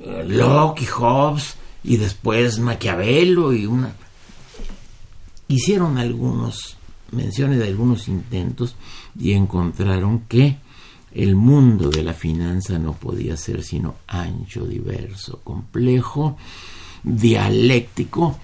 eh, 0.01 0.25
Locke 0.27 0.83
y 0.83 0.87
Hobbes 0.87 1.55
y 1.85 1.99
después 1.99 2.59
Maquiavelo 2.59 3.53
y 3.53 3.65
una 3.67 3.95
hicieron 5.47 5.97
algunos 5.97 6.77
menciones 7.13 7.61
de 7.61 7.69
algunos 7.69 8.09
intentos 8.09 8.75
y 9.17 9.35
encontraron 9.35 10.21
que 10.21 10.57
el 11.13 11.37
mundo 11.37 11.91
de 11.91 12.03
la 12.03 12.13
finanza 12.13 12.77
no 12.81 12.95
podía 12.95 13.37
ser 13.37 13.63
sino 13.63 13.95
ancho, 14.09 14.67
diverso, 14.67 15.39
complejo, 15.45 16.37
dialéctico, 17.05 18.37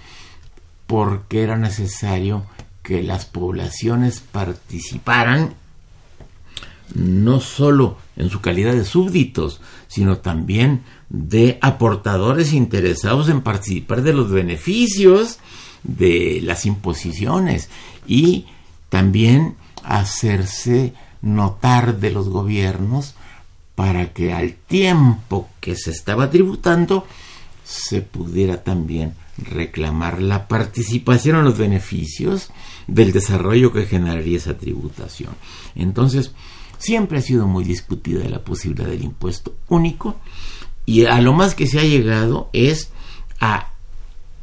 porque 0.91 1.41
era 1.41 1.55
necesario 1.55 2.43
que 2.83 3.01
las 3.01 3.23
poblaciones 3.23 4.19
participaran 4.19 5.53
no 6.93 7.39
solo 7.39 7.97
en 8.17 8.29
su 8.29 8.41
calidad 8.41 8.73
de 8.73 8.83
súbditos, 8.83 9.61
sino 9.87 10.17
también 10.17 10.83
de 11.07 11.57
aportadores 11.61 12.51
interesados 12.51 13.29
en 13.29 13.39
participar 13.39 14.01
de 14.01 14.11
los 14.11 14.31
beneficios 14.31 15.39
de 15.83 16.41
las 16.43 16.65
imposiciones 16.65 17.69
y 18.05 18.47
también 18.89 19.55
hacerse 19.85 20.93
notar 21.21 22.01
de 22.01 22.11
los 22.11 22.27
gobiernos 22.27 23.15
para 23.75 24.11
que 24.11 24.33
al 24.33 24.55
tiempo 24.55 25.47
que 25.61 25.77
se 25.77 25.91
estaba 25.91 26.29
tributando 26.29 27.07
se 27.63 28.01
pudiera 28.01 28.61
también 28.65 29.15
reclamar 29.41 30.21
la 30.21 30.47
participación 30.47 31.37
en 31.37 31.45
los 31.45 31.57
beneficios 31.57 32.49
del 32.87 33.11
desarrollo 33.11 33.71
que 33.71 33.85
generaría 33.85 34.37
esa 34.37 34.57
tributación. 34.57 35.35
Entonces, 35.75 36.31
siempre 36.77 37.19
ha 37.19 37.21
sido 37.21 37.47
muy 37.47 37.63
discutida 37.63 38.27
la 38.27 38.43
posibilidad 38.43 38.87
del 38.87 39.03
impuesto 39.03 39.55
único 39.67 40.19
y 40.85 41.05
a 41.05 41.21
lo 41.21 41.33
más 41.33 41.55
que 41.55 41.67
se 41.67 41.79
ha 41.79 41.83
llegado 41.83 42.49
es 42.53 42.91
a 43.39 43.71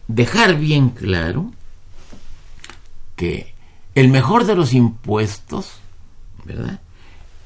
dejar 0.06 0.58
bien 0.58 0.90
claro 0.90 1.52
que 3.16 3.54
el 3.94 4.08
mejor 4.08 4.44
de 4.44 4.54
los 4.54 4.72
impuestos, 4.72 5.72
¿verdad? 6.44 6.80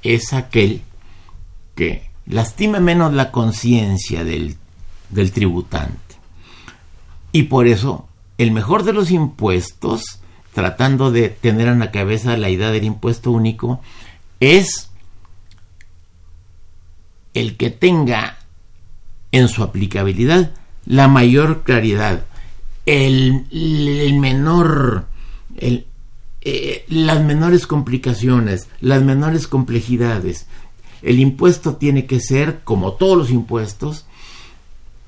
Es 0.02 0.32
aquel 0.32 0.82
que 1.74 2.10
lastima 2.26 2.78
menos 2.78 3.14
la 3.14 3.30
conciencia 3.30 4.24
del, 4.24 4.56
del 5.08 5.32
tributante. 5.32 6.11
Y 7.32 7.44
por 7.44 7.66
eso, 7.66 8.06
el 8.38 8.52
mejor 8.52 8.84
de 8.84 8.92
los 8.92 9.10
impuestos, 9.10 10.20
tratando 10.52 11.10
de 11.10 11.30
tener 11.30 11.68
en 11.68 11.78
la 11.78 11.90
cabeza 11.90 12.36
la 12.36 12.50
idea 12.50 12.70
del 12.70 12.84
impuesto 12.84 13.30
único, 13.30 13.80
es 14.40 14.90
el 17.34 17.56
que 17.56 17.70
tenga 17.70 18.38
en 19.32 19.48
su 19.48 19.62
aplicabilidad 19.62 20.52
la 20.84 21.08
mayor 21.08 21.62
claridad, 21.62 22.24
el, 22.86 23.46
menor, 24.18 25.06
eh, 25.56 26.84
las 26.88 27.22
menores 27.22 27.66
complicaciones, 27.66 28.68
las 28.80 29.02
menores 29.02 29.46
complejidades. 29.46 30.46
El 31.02 31.18
impuesto 31.18 31.76
tiene 31.76 32.06
que 32.06 32.20
ser, 32.20 32.60
como 32.64 32.94
todos 32.94 33.16
los 33.16 33.30
impuestos, 33.30 34.06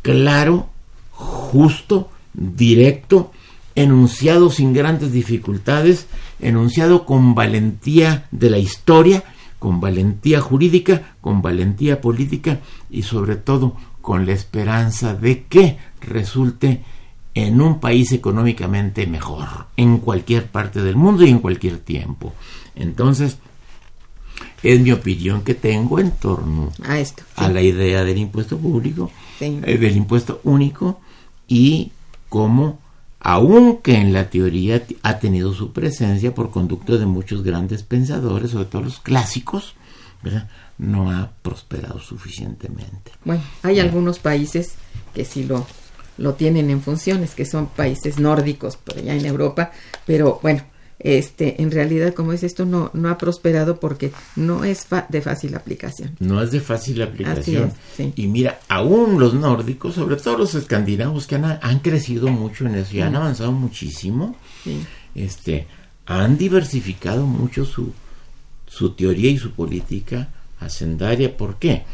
claro, 0.02 0.68
justo, 1.10 2.10
directo, 2.34 3.32
enunciado 3.74 4.50
sin 4.50 4.72
grandes 4.72 5.12
dificultades, 5.12 6.06
enunciado 6.40 7.06
con 7.06 7.34
valentía 7.34 8.26
de 8.30 8.50
la 8.50 8.58
historia, 8.58 9.24
con 9.58 9.80
valentía 9.80 10.40
jurídica, 10.40 11.14
con 11.20 11.40
valentía 11.40 12.00
política 12.00 12.60
y 12.90 13.02
sobre 13.02 13.36
todo 13.36 13.76
con 14.00 14.26
la 14.26 14.32
esperanza 14.32 15.14
de 15.14 15.44
que 15.44 15.78
resulte 16.00 16.82
en 17.34 17.60
un 17.60 17.80
país 17.80 18.12
económicamente 18.12 19.06
mejor, 19.06 19.66
en 19.76 19.98
cualquier 19.98 20.46
parte 20.46 20.82
del 20.82 20.96
mundo 20.96 21.24
y 21.24 21.30
en 21.30 21.40
cualquier 21.40 21.78
tiempo. 21.78 22.32
Entonces, 22.76 23.38
es 24.62 24.80
mi 24.80 24.92
opinión 24.92 25.42
que 25.42 25.54
tengo 25.54 25.98
en 25.98 26.10
torno 26.12 26.72
a 26.82 26.98
esto, 26.98 27.22
a 27.36 27.48
la 27.48 27.60
idea 27.60 28.04
del 28.04 28.18
impuesto 28.18 28.58
público, 28.58 29.10
eh, 29.40 29.78
del 29.78 29.96
impuesto 29.96 30.40
único 30.44 31.00
y 31.48 31.92
cómo, 32.34 32.80
aunque 33.20 33.94
en 33.94 34.12
la 34.12 34.28
teoría 34.28 34.82
ha 35.04 35.20
tenido 35.20 35.54
su 35.54 35.72
presencia 35.72 36.34
por 36.34 36.50
conducto 36.50 36.98
de 36.98 37.06
muchos 37.06 37.44
grandes 37.44 37.84
pensadores, 37.84 38.50
sobre 38.50 38.64
todo 38.64 38.82
los 38.82 38.98
clásicos, 38.98 39.76
no 40.78 41.12
ha 41.12 41.30
prosperado 41.42 42.00
suficientemente. 42.00 43.12
Bueno, 43.24 43.44
hay 43.62 43.78
algunos 43.78 44.18
países 44.18 44.74
que 45.14 45.24
sí 45.24 45.44
lo 45.44 45.64
lo 46.16 46.34
tienen 46.34 46.70
en 46.70 46.80
funciones, 46.80 47.34
que 47.34 47.44
son 47.44 47.66
países 47.66 48.18
nórdicos 48.18 48.76
por 48.76 48.98
allá 48.98 49.14
en 49.14 49.26
Europa, 49.26 49.72
pero 50.06 50.38
bueno, 50.42 50.62
este, 50.98 51.60
en 51.60 51.70
realidad, 51.70 52.14
como 52.14 52.32
es 52.32 52.42
esto, 52.42 52.64
no, 52.64 52.90
no 52.94 53.08
ha 53.08 53.18
prosperado 53.18 53.80
porque 53.80 54.12
no 54.36 54.64
es 54.64 54.86
de 55.08 55.20
fácil 55.20 55.54
aplicación. 55.54 56.16
No 56.20 56.42
es 56.42 56.50
de 56.50 56.60
fácil 56.60 57.02
aplicación. 57.02 57.72
Y 58.16 58.26
mira, 58.26 58.60
aún 58.68 59.18
los 59.18 59.34
nórdicos, 59.34 59.94
sobre 59.94 60.16
todo 60.16 60.38
los 60.38 60.54
escandinavos 60.54 61.26
que 61.26 61.34
han, 61.34 61.58
han 61.60 61.78
crecido 61.80 62.28
mucho 62.28 62.66
en 62.66 62.76
eso 62.76 62.96
y 62.96 63.00
han 63.00 63.16
avanzado 63.16 63.52
muchísimo, 63.52 64.36
este, 65.14 65.66
han 66.06 66.38
diversificado 66.38 67.26
mucho 67.26 67.64
su, 67.64 67.92
su 68.66 68.90
teoría 68.90 69.30
y 69.30 69.38
su 69.38 69.50
política 69.52 70.28
hacendaria. 70.60 71.36
¿Por 71.36 71.56
qué? 71.56 71.84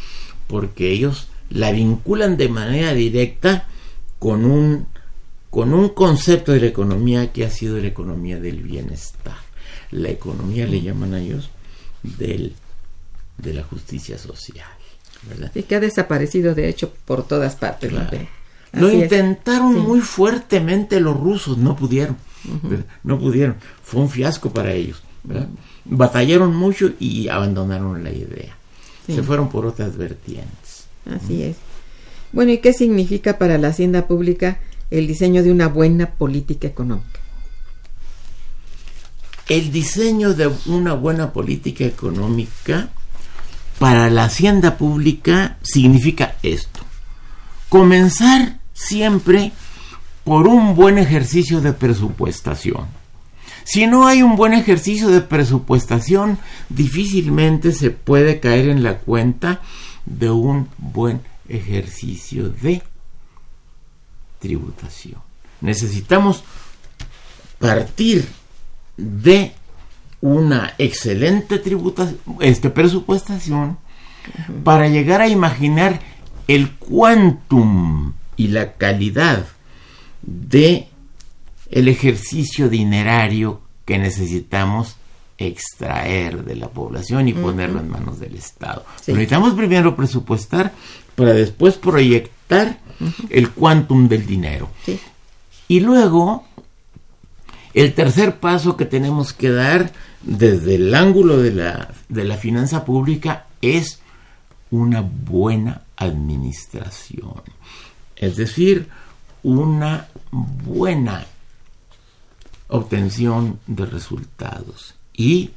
Porque 0.47 0.91
ellos 0.91 1.29
la 1.49 1.73
vinculan 1.73 2.37
de 2.37 2.49
manera 2.49 2.95
directa 2.95 3.67
con 4.19 4.45
un, 4.45 4.87
con 5.51 5.75
un 5.75 5.91
concepto 5.91 6.53
de 6.53 6.61
la 6.61 6.67
economía 6.67 7.33
que 7.33 7.45
ha 7.45 7.51
sido 7.51 7.79
la 7.79 7.89
economía 7.89 8.39
del 8.39 8.63
bienestar. 8.63 9.37
La 9.91 10.09
economía 10.09 10.67
le 10.67 10.81
llaman 10.81 11.15
a 11.15 11.21
ellos 11.21 11.51
del, 12.03 12.55
de 13.39 13.55
la 13.55 13.65
justicia 13.65 14.17
social. 14.17 14.69
¿verdad? 15.29 15.51
Y 15.55 15.65
que 15.65 15.75
ha 15.75 15.81
desaparecido 15.81 16.55
de 16.55 16.69
hecho 16.69 16.93
por 17.05 17.27
todas 17.27 17.57
partes. 17.57 17.93
Lo 18.73 18.91
intentaron 18.91 19.79
muy 19.81 20.01
fuertemente 20.01 21.01
los 21.01 21.19
rusos, 21.19 21.59
no 21.59 21.77
pudieron. 21.77 22.17
No 23.03 23.19
pudieron. 23.19 23.57
Fue 23.83 24.01
un 24.01 24.09
fiasco 24.09 24.51
para 24.51 24.73
ellos. 24.73 25.03
Batallaron 25.85 26.55
mucho 26.55 26.93
y 27.01 27.29
abandonaron 27.29 28.05
la 28.05 28.13
idea. 28.13 28.57
Se 29.07 29.23
fueron 29.25 29.49
por 29.49 29.67
otras 29.67 29.97
vertientes. 29.97 30.87
Así 31.05 31.43
es. 31.43 31.57
Bueno, 32.33 32.53
¿y 32.53 32.59
qué 32.59 32.73
significa 32.73 33.39
para 33.39 33.59
la 33.59 33.69
hacienda 33.69 34.07
pública 34.07 34.61
el 34.91 35.07
diseño 35.07 35.43
de 35.43 35.51
una 35.51 35.69
buena 35.69 36.11
política 36.11 36.67
económica? 36.67 37.21
El 39.49 39.73
diseño 39.73 40.35
de 40.35 40.51
una 40.67 40.95
buena 40.95 41.33
política 41.33 41.85
económica 41.85 42.89
para 43.79 44.11
la 44.11 44.25
hacienda 44.25 44.77
pública 44.77 45.59
significa 45.63 46.37
esto. 46.43 46.81
Comenzar 47.69 48.59
siempre 48.75 49.53
por 50.25 50.47
un 50.47 50.75
buen 50.75 50.99
ejercicio 50.99 51.61
de 51.61 51.73
presupuestación. 51.73 52.87
Si 53.65 53.87
no 53.87 54.07
hay 54.07 54.23
un 54.23 54.37
buen 54.37 54.53
ejercicio 54.53 55.09
de 55.09 55.21
presupuestación, 55.21 56.39
difícilmente 56.69 57.73
se 57.73 57.91
puede 57.91 58.41
caer 58.41 58.69
en 58.69 58.83
la 58.83 58.99
cuenta 58.99 59.61
de 60.07 60.31
un 60.31 60.69
buen 60.79 61.21
ejercicio 61.49 62.49
de 62.49 62.83
tributación. 64.41 65.21
Necesitamos 65.61 66.43
partir 67.59 68.27
de 68.97 69.53
una 70.21 70.75
excelente 70.79 71.59
tributación, 71.59 72.19
este, 72.41 72.71
presupuestación 72.71 73.79
para 74.65 74.89
llegar 74.89 75.21
a 75.21 75.29
imaginar 75.29 76.01
el 76.49 76.71
quantum 76.77 78.15
y 78.37 78.49
la 78.49 78.73
calidad 78.75 79.47
de 80.23 80.89
el 81.71 81.89
ejercicio 81.89 82.69
dinerario 82.69 83.61
que 83.85 83.99
necesitamos 83.99 84.97
extraer 85.39 86.45
de 86.45 86.55
la 86.57 86.69
población 86.69 87.29
y 87.29 87.33
ponerlo 87.33 87.81
en 87.81 87.89
manos 87.89 88.21
del 88.21 88.35
Estado. 88.35 88.85
necesitamos 89.07 89.55
primero 89.55 89.97
presupuestar 89.97 90.73
para 91.15 91.33
después 91.33 91.77
proyectar 91.77 92.79
el 93.29 93.51
quantum 93.51 94.09
del 94.09 94.27
dinero. 94.27 94.71
Y 95.69 95.81
luego, 95.81 96.45
el 97.75 97.95
tercer 97.95 98.39
paso 98.39 98.77
que 98.77 98.87
tenemos 98.87 99.33
que 99.33 99.51
dar 99.51 99.93
desde 100.23 100.75
el 100.77 100.95
ángulo 100.95 101.39
de 101.39 101.53
la, 101.53 101.95
de 102.09 102.25
la 102.25 102.37
finanza 102.37 102.85
pública 102.85 103.47
es 103.63 104.01
una 104.71 105.01
buena 105.01 105.83
administración. 105.97 107.43
Es 108.17 108.37
decir, 108.37 108.89
una 109.43 110.09
buena 110.31 111.27
obtención 112.69 113.59
de 113.67 113.87
resultados 113.87 114.95
y 115.13 115.51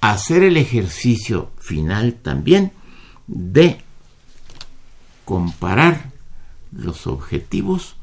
hacer 0.00 0.42
el 0.44 0.56
ejercicio 0.56 1.50
final 1.58 2.14
también 2.14 2.72
de 3.26 3.82
comparar 5.30 6.10
los 6.72 7.06
objetivos 7.06 7.94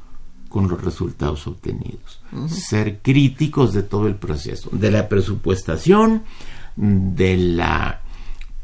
con 0.48 0.70
los 0.70 0.82
resultados 0.82 1.46
obtenidos. 1.46 2.22
Ser 2.48 3.00
críticos 3.00 3.74
de 3.74 3.84
todo 3.84 4.08
el 4.08 4.16
proceso, 4.16 4.70
de 4.72 4.92
la 4.92 5.10
presupuestación, 5.10 6.24
de 6.78 7.36
la 7.36 8.00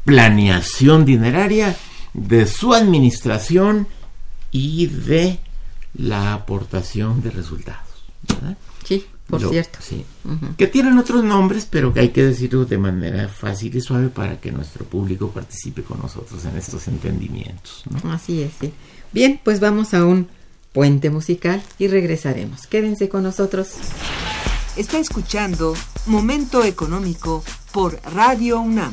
planeación 0.06 1.04
dineraria, 1.04 1.76
de 2.14 2.46
su 2.46 2.72
administración 2.72 3.86
y 4.50 4.86
de 4.86 5.40
la 5.92 6.32
aportación 6.32 7.22
de 7.22 7.32
resultados. 7.32 8.06
Sí, 8.82 9.04
por 9.26 9.40
cierto. 9.40 9.78
Sí. 9.82 10.04
Que 10.56 10.66
tienen 10.66 10.98
otros 10.98 11.24
nombres, 11.24 11.66
pero 11.68 11.92
que 11.92 12.00
hay 12.00 12.10
que 12.10 12.24
decirlo 12.24 12.64
de 12.64 12.78
manera 12.78 13.28
fácil 13.28 13.74
y 13.74 13.80
suave 13.80 14.08
para 14.08 14.40
que 14.40 14.52
nuestro 14.52 14.84
público 14.84 15.30
participe 15.30 15.82
con 15.82 16.00
nosotros 16.00 16.44
en 16.44 16.56
estos 16.56 16.86
entendimientos. 16.88 17.84
Así 18.04 18.42
es, 18.42 18.52
sí. 18.60 18.72
Bien, 19.12 19.40
pues 19.42 19.60
vamos 19.60 19.94
a 19.94 20.04
un 20.04 20.28
puente 20.72 21.08
musical 21.08 21.62
y 21.78 21.88
regresaremos. 21.88 22.66
Quédense 22.66 23.08
con 23.08 23.22
nosotros. 23.22 23.74
Está 24.76 24.98
escuchando 24.98 25.74
Momento 26.06 26.64
Económico 26.64 27.44
por 27.72 28.00
Radio 28.12 28.60
UNAM. 28.60 28.92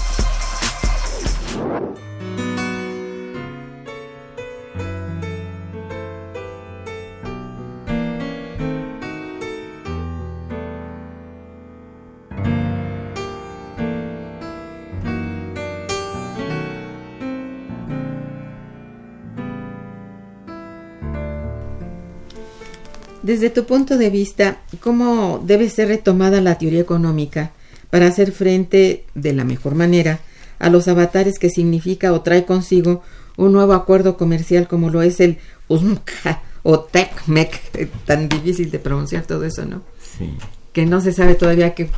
Desde 23.31 23.49
tu 23.49 23.63
punto 23.63 23.97
de 23.97 24.09
vista, 24.09 24.57
¿cómo 24.81 25.41
debe 25.41 25.69
ser 25.69 25.87
retomada 25.87 26.41
la 26.41 26.57
teoría 26.57 26.81
económica 26.81 27.51
para 27.89 28.07
hacer 28.07 28.33
frente 28.33 29.05
de 29.15 29.31
la 29.31 29.45
mejor 29.45 29.73
manera 29.73 30.19
a 30.59 30.69
los 30.69 30.89
avatares 30.89 31.39
que 31.39 31.49
significa 31.49 32.11
o 32.11 32.19
trae 32.19 32.43
consigo 32.43 33.03
un 33.37 33.53
nuevo 33.53 33.71
acuerdo 33.71 34.17
comercial 34.17 34.67
como 34.67 34.89
lo 34.89 35.01
es 35.01 35.21
el 35.21 35.37
USMCA 35.69 36.41
o 36.63 36.81
TECMEC, 36.81 37.89
tan 38.05 38.27
difícil 38.27 38.69
de 38.69 38.79
pronunciar 38.79 39.23
todo 39.23 39.45
eso, 39.45 39.63
¿no? 39.63 39.81
Sí. 40.17 40.29
Que 40.73 40.85
no 40.85 40.99
se 40.99 41.13
sabe 41.13 41.35
todavía 41.35 41.73
qué 41.73 41.89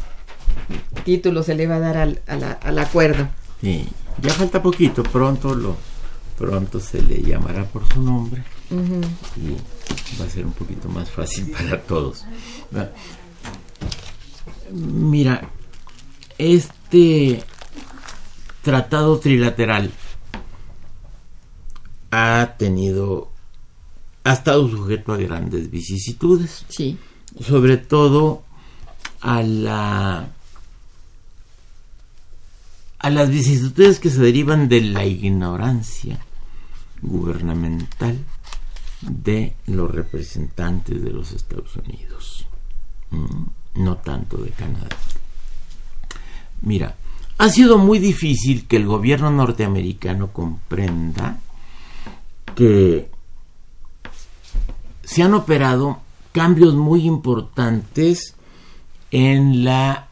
título 1.04 1.42
se 1.42 1.56
le 1.56 1.66
va 1.66 1.78
a 1.78 1.80
dar 1.80 1.98
al, 1.98 2.22
al 2.28 2.78
acuerdo. 2.78 3.28
Sí, 3.60 3.90
ya 4.22 4.30
falta 4.30 4.62
poquito, 4.62 5.02
pronto 5.02 5.56
lo 5.56 5.76
pronto 6.38 6.80
se 6.80 7.02
le 7.02 7.24
llamará 7.24 7.64
por 7.64 7.92
su 7.92 8.02
nombre 8.02 8.44
y 8.72 10.20
va 10.20 10.26
a 10.26 10.30
ser 10.30 10.46
un 10.46 10.54
poquito 10.54 10.90
más 10.90 11.10
fácil 11.10 11.52
para 11.58 11.82
todos. 11.82 12.26
Mira, 14.72 15.50
este 16.38 17.44
tratado 18.62 19.20
trilateral 19.20 19.92
ha 22.12 22.56
tenido, 22.58 23.32
ha 24.24 24.34
estado 24.34 24.70
sujeto 24.70 25.14
a 25.14 25.18
grandes 25.18 25.70
vicisitudes. 25.70 26.66
Sí. 26.70 26.98
Sobre 27.40 27.78
todo 27.78 28.44
a 29.22 29.42
la 29.42 30.30
a 33.00 33.10
las 33.10 33.30
vicisitudes 33.30 34.00
que 34.00 34.10
se 34.10 34.22
derivan 34.22 34.70
de 34.70 34.80
la 34.82 35.06
ignorancia 35.06 36.20
gubernamental 37.02 38.18
de 39.10 39.56
los 39.68 39.92
representantes 39.92 41.02
de 41.04 41.12
los 41.12 41.32
Estados 41.32 41.76
Unidos, 41.76 42.48
no 43.76 43.98
tanto 43.98 44.38
de 44.38 44.50
Canadá. 44.52 44.90
Mira, 46.62 46.96
ha 47.38 47.50
sido 47.50 47.78
muy 47.78 48.00
difícil 48.00 48.68
que 48.68 48.78
el 48.78 48.86
gobierno 48.86 49.30
norteamericano 49.32 50.32
comprenda 50.32 51.40
que 52.56 53.10
se 55.04 55.24
han 55.24 55.34
operado 55.34 56.00
cambios 56.32 56.74
muy 56.74 57.06
importantes 57.06 58.36
en 59.12 59.64
la 59.64 60.08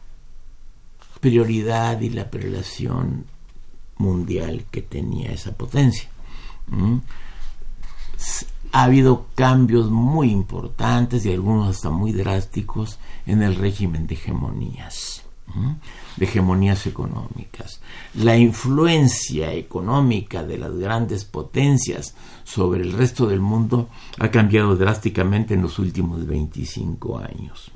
prioridad 1.20 2.00
y 2.00 2.10
la 2.10 2.30
prelación 2.30 3.24
mundial 3.96 4.64
que 4.70 4.82
tenía 4.82 5.32
esa 5.32 5.52
potencia. 5.52 6.08
Ha 8.72 8.84
habido 8.84 9.26
cambios 9.34 9.90
muy 9.90 10.30
importantes 10.30 11.26
y 11.26 11.32
algunos 11.32 11.68
hasta 11.68 11.90
muy 11.90 12.12
drásticos 12.12 12.98
en 13.26 13.42
el 13.42 13.56
régimen 13.56 14.06
de 14.06 14.14
hegemonías. 14.14 15.22
de 16.16 16.24
hegemonías 16.24 16.86
económicas. 16.86 17.82
La 18.14 18.38
influencia 18.38 19.52
económica 19.52 20.42
de 20.42 20.56
las 20.56 20.74
grandes 20.78 21.24
potencias 21.26 22.14
sobre 22.44 22.82
el 22.82 22.92
resto 22.92 23.26
del 23.26 23.40
mundo 23.40 23.90
ha 24.18 24.30
cambiado 24.30 24.76
drásticamente 24.76 25.52
en 25.52 25.60
los 25.60 25.78
últimos 25.78 26.26
25 26.26 27.18
años. 27.18 27.70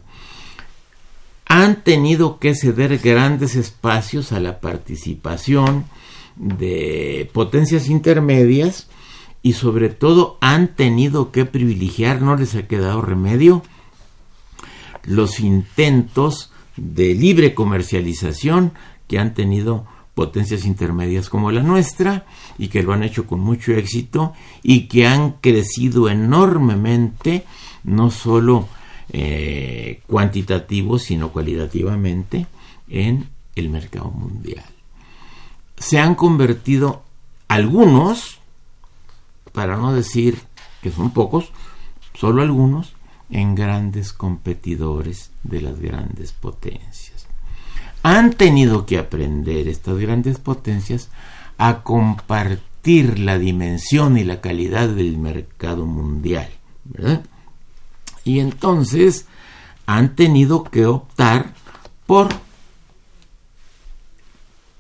Han 1.45 1.83
tenido 1.85 2.39
que 2.39 2.55
ceder 2.55 2.97
grandes 2.99 3.57
espacios 3.57 4.33
a 4.33 4.41
la 4.41 4.59
participación 4.61 5.85
de 6.37 7.31
potencias 7.33 7.89
intermedias 7.89 8.89
y 9.47 9.53
sobre 9.53 9.91
todo 9.91 10.39
han 10.41 10.75
tenido 10.75 11.31
que 11.31 11.45
privilegiar, 11.45 12.21
no 12.21 12.35
les 12.35 12.57
ha 12.57 12.67
quedado 12.67 13.01
remedio, 13.01 13.63
los 15.05 15.39
intentos 15.39 16.51
de 16.77 17.15
libre 17.15 17.55
comercialización 17.55 18.73
que 19.07 19.21
han 19.21 19.35
tenido 19.35 19.87
potencias 20.17 20.65
intermedias 20.65 21.29
como 21.29 21.53
la 21.53 21.63
nuestra 21.63 22.27
y 22.59 22.67
que 22.67 22.83
lo 22.83 22.93
han 22.93 23.05
hecho 23.05 23.29
con 23.29 23.39
mucho 23.39 23.71
éxito 23.71 24.33
y 24.65 24.89
que 24.89 25.07
han 25.07 25.35
crecido 25.35 26.09
enormemente, 26.09 27.45
no 27.85 28.11
solo 28.11 28.67
eh, 29.11 30.01
cuantitativo, 30.09 30.99
sino 30.99 31.31
cualitativamente 31.31 32.49
en 32.89 33.29
el 33.55 33.69
mercado 33.69 34.11
mundial. 34.11 34.65
Se 35.77 36.01
han 36.01 36.17
convertido 36.17 37.05
algunos, 37.47 38.36
para 39.57 39.79
no 39.79 39.95
decir 39.95 40.39
que 40.83 40.91
son 40.91 41.13
pocos, 41.13 41.51
solo 42.13 42.43
algunos, 42.43 42.95
en 43.31 43.55
grandes 43.55 44.13
competidores 44.13 45.31
de 45.45 45.63
las 45.63 45.81
grandes 45.81 46.33
potencias. 46.33 47.27
Han 48.03 48.35
tenido 48.35 48.85
que 48.85 48.99
aprender 48.99 49.67
estas 49.67 49.97
grandes 49.97 50.39
potencias 50.39 51.09
a 51.57 51.83
compartir 51.83 53.19
la 53.19 53.39
dimensión 53.39 54.19
y 54.19 54.25
la 54.25 54.43
calidad 54.43 54.91
del 54.91 55.17
mercado 55.17 55.87
mundial. 55.87 56.51
Y 58.25 58.41
entonces 58.41 59.25
han 59.87 60.17
tenido 60.17 60.65
que 60.65 60.85
optar 60.85 61.55
por 62.05 62.29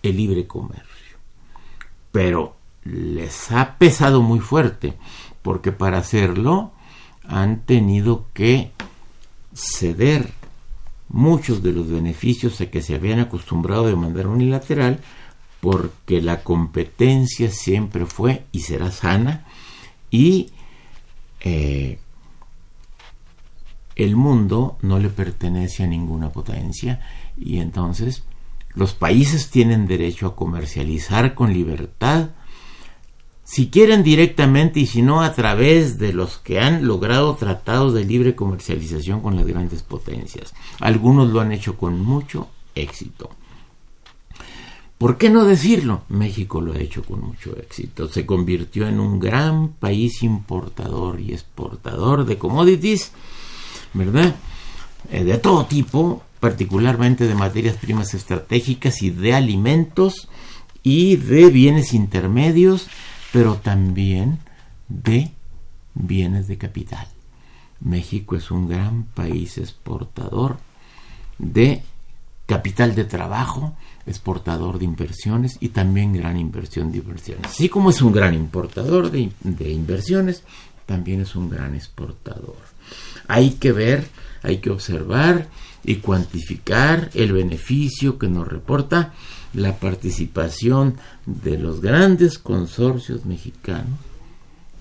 el 0.02 0.16
libre 0.18 0.46
comercio. 0.46 1.16
Pero 2.12 2.55
les 2.86 3.50
ha 3.52 3.76
pesado 3.78 4.22
muy 4.22 4.40
fuerte, 4.40 4.94
porque 5.42 5.72
para 5.72 5.98
hacerlo 5.98 6.72
han 7.24 7.60
tenido 7.60 8.26
que 8.32 8.70
ceder 9.54 10.30
muchos 11.08 11.62
de 11.62 11.72
los 11.72 11.88
beneficios 11.88 12.60
a 12.60 12.70
que 12.70 12.82
se 12.82 12.94
habían 12.94 13.20
acostumbrado 13.20 13.86
de 13.86 13.96
manera 13.96 14.28
unilateral 14.28 15.00
porque 15.60 16.20
la 16.20 16.42
competencia 16.42 17.50
siempre 17.50 18.06
fue 18.06 18.44
y 18.52 18.60
será 18.60 18.90
sana 18.90 19.44
y 20.10 20.50
eh, 21.40 21.98
el 23.94 24.14
mundo 24.14 24.78
no 24.82 24.98
le 24.98 25.08
pertenece 25.08 25.84
a 25.84 25.86
ninguna 25.86 26.30
potencia 26.30 27.00
y 27.36 27.58
entonces 27.58 28.24
los 28.74 28.92
países 28.92 29.50
tienen 29.50 29.86
derecho 29.86 30.26
a 30.26 30.36
comercializar 30.36 31.34
con 31.34 31.52
libertad 31.52 32.30
si 33.46 33.68
quieren 33.68 34.02
directamente 34.02 34.80
y 34.80 34.86
si 34.86 35.02
no 35.02 35.22
a 35.22 35.32
través 35.32 36.00
de 36.00 36.12
los 36.12 36.38
que 36.38 36.58
han 36.58 36.84
logrado 36.84 37.36
tratados 37.36 37.94
de 37.94 38.04
libre 38.04 38.34
comercialización 38.34 39.20
con 39.20 39.36
las 39.36 39.46
grandes 39.46 39.84
potencias. 39.84 40.52
Algunos 40.80 41.30
lo 41.30 41.40
han 41.40 41.52
hecho 41.52 41.76
con 41.76 42.00
mucho 42.00 42.48
éxito. 42.74 43.30
¿Por 44.98 45.16
qué 45.16 45.30
no 45.30 45.44
decirlo? 45.44 46.02
México 46.08 46.60
lo 46.60 46.72
ha 46.72 46.80
hecho 46.80 47.04
con 47.04 47.20
mucho 47.20 47.56
éxito. 47.56 48.08
Se 48.08 48.26
convirtió 48.26 48.88
en 48.88 48.98
un 48.98 49.20
gran 49.20 49.68
país 49.68 50.24
importador 50.24 51.20
y 51.20 51.32
exportador 51.32 52.26
de 52.26 52.38
commodities, 52.38 53.12
¿verdad? 53.94 54.34
Eh, 55.12 55.22
de 55.22 55.38
todo 55.38 55.66
tipo, 55.66 56.24
particularmente 56.40 57.28
de 57.28 57.34
materias 57.36 57.76
primas 57.76 58.12
estratégicas 58.12 59.02
y 59.02 59.10
de 59.10 59.34
alimentos 59.34 60.28
y 60.82 61.14
de 61.14 61.48
bienes 61.50 61.94
intermedios 61.94 62.88
pero 63.32 63.56
también 63.56 64.38
de 64.88 65.32
bienes 65.94 66.48
de 66.48 66.58
capital. 66.58 67.06
México 67.80 68.36
es 68.36 68.50
un 68.50 68.68
gran 68.68 69.04
país 69.04 69.58
exportador 69.58 70.58
de 71.38 71.82
capital 72.46 72.94
de 72.94 73.04
trabajo, 73.04 73.76
exportador 74.06 74.78
de 74.78 74.84
inversiones 74.84 75.56
y 75.60 75.70
también 75.70 76.12
gran 76.12 76.38
inversión 76.38 76.92
de 76.92 76.98
inversiones. 76.98 77.46
Así 77.46 77.68
como 77.68 77.90
es 77.90 78.00
un 78.00 78.12
gran 78.12 78.34
importador 78.34 79.10
de, 79.10 79.30
de, 79.40 79.70
inversiones, 79.70 80.44
también 80.86 81.20
es 81.20 81.34
un 81.34 81.50
gran 81.50 81.74
exportador. 81.74 82.56
Hay 83.26 83.52
que 83.52 83.72
ver, 83.72 84.08
hay 84.42 84.58
que 84.58 84.70
observar 84.70 85.48
y 85.84 85.96
cuantificar 85.96 87.10
el 87.14 87.32
beneficio 87.32 88.18
que 88.18 88.28
nos 88.28 88.46
reporta 88.46 89.12
la 89.56 89.76
participación 89.76 90.96
de 91.24 91.58
los 91.58 91.80
grandes 91.80 92.38
consorcios 92.38 93.24
mexicanos 93.24 93.98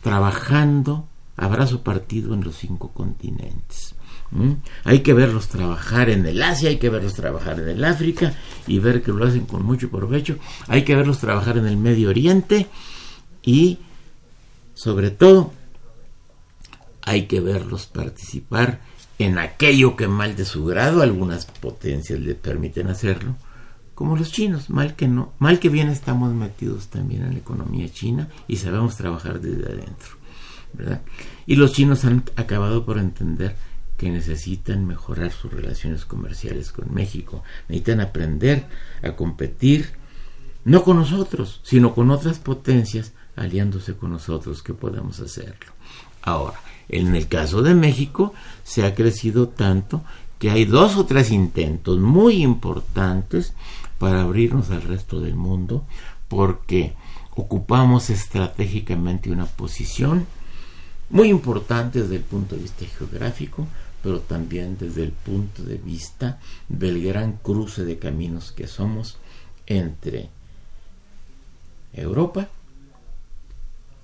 trabajando 0.04 1.08
a 1.38 1.50
partido 1.84 2.34
en 2.34 2.44
los 2.44 2.58
cinco 2.58 2.92
continentes. 2.92 3.96
Hay 4.84 5.00
que 5.00 5.14
verlos 5.14 5.48
trabajar 5.48 6.10
en 6.10 6.26
el 6.26 6.44
Asia, 6.44 6.70
hay 6.70 6.78
que 6.78 6.90
verlos 6.90 7.14
trabajar 7.14 7.60
en 7.60 7.70
el 7.70 7.84
África 7.84 8.34
y 8.68 8.80
ver 8.80 9.02
que 9.02 9.12
lo 9.12 9.26
hacen 9.26 9.46
con 9.46 9.64
mucho 9.64 9.90
provecho. 9.90 10.38
Hay 10.68 10.84
que 10.84 10.96
verlos 10.96 11.20
trabajar 11.20 11.58
en 11.58 11.66
el 11.66 11.78
Medio 11.78 12.10
Oriente 12.10 12.68
y, 13.44 13.80
sobre 14.74 15.10
todo, 15.10 15.54
hay 17.02 17.28
que 17.28 17.40
verlos 17.40 17.86
participar 17.86 18.82
en 19.20 19.38
aquello 19.38 19.96
que 19.96 20.08
mal 20.08 20.36
de 20.36 20.44
su 20.44 20.66
grado 20.66 21.02
algunas 21.02 21.46
potencias 21.46 22.20
le 22.20 22.36
permiten 22.36 22.88
hacerlo, 22.88 23.36
como 23.96 24.18
los 24.18 24.32
chinos, 24.32 24.70
mal 24.70 24.96
que 24.96 25.08
no, 25.08 25.34
mal 25.40 25.60
que 25.60 25.70
bien 25.70 25.88
estamos 25.88 26.34
metidos 26.34 26.88
también 26.88 27.24
en 27.24 27.34
la 27.34 27.40
economía 27.40 27.90
china 27.90 28.30
y 28.48 28.58
sabemos 28.58 28.98
trabajar 28.98 29.40
desde 29.40 29.66
adentro. 29.66 30.10
Y 31.46 31.56
los 31.56 31.72
chinos 31.72 32.04
han 32.04 32.26
acabado 32.36 32.86
por 32.86 32.98
entender 32.98 33.56
que 33.98 34.10
necesitan 34.10 34.86
mejorar 34.86 35.32
sus 35.32 35.52
relaciones 35.54 36.04
comerciales 36.04 36.74
con 36.74 36.94
México, 36.94 37.44
necesitan 37.70 38.02
aprender 38.02 38.66
a 39.02 39.16
competir 39.16 39.92
no 40.66 40.84
con 40.84 40.98
nosotros, 40.98 41.62
sino 41.64 41.94
con 41.94 42.12
otras 42.12 42.40
potencias 42.40 43.14
aliándose 43.38 43.96
con 43.96 44.12
nosotros 44.12 44.62
que 44.62 44.74
podemos 44.74 45.22
hacerlo. 45.22 45.72
Ahora, 46.22 46.60
en 46.90 47.16
el 47.16 47.28
caso 47.28 47.62
de 47.62 47.76
México 47.76 48.34
se 48.64 48.86
ha 48.86 48.94
crecido 48.94 49.48
tanto 49.48 50.04
que 50.40 50.50
hay 50.50 50.66
dos 50.66 50.98
o 50.98 51.06
tres 51.06 51.32
intentos 51.32 52.00
muy 52.00 52.44
importantes 52.44 53.54
para 54.06 54.22
abrirnos 54.22 54.70
al 54.70 54.84
resto 54.84 55.20
del 55.20 55.34
mundo 55.34 55.84
porque 56.28 56.94
ocupamos 57.32 58.12
estratégicamente 58.12 59.32
una 59.32 59.48
posición 59.48 60.28
muy 61.10 61.30
importante 61.30 62.04
desde 62.04 62.18
el 62.18 62.22
punto 62.22 62.56
de 62.56 62.62
vista 62.62 62.86
geográfico, 62.86 63.66
pero 64.04 64.20
también 64.20 64.78
desde 64.78 65.02
el 65.02 65.12
punto 65.12 65.64
de 65.64 65.78
vista 65.78 66.40
del 66.70 67.02
gran 67.02 67.38
cruce 67.38 67.84
de 67.84 67.98
caminos 67.98 68.52
que 68.52 68.68
somos 68.68 69.18
entre 69.66 70.30
Europa, 71.92 72.48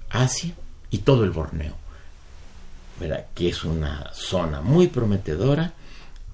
Asia 0.10 0.56
y 0.90 0.98
todo 0.98 1.26
el 1.26 1.30
Borneo, 1.30 1.76
que 3.36 3.50
es 3.50 3.64
una 3.64 4.12
zona 4.16 4.62
muy 4.62 4.88
prometedora 4.88 5.76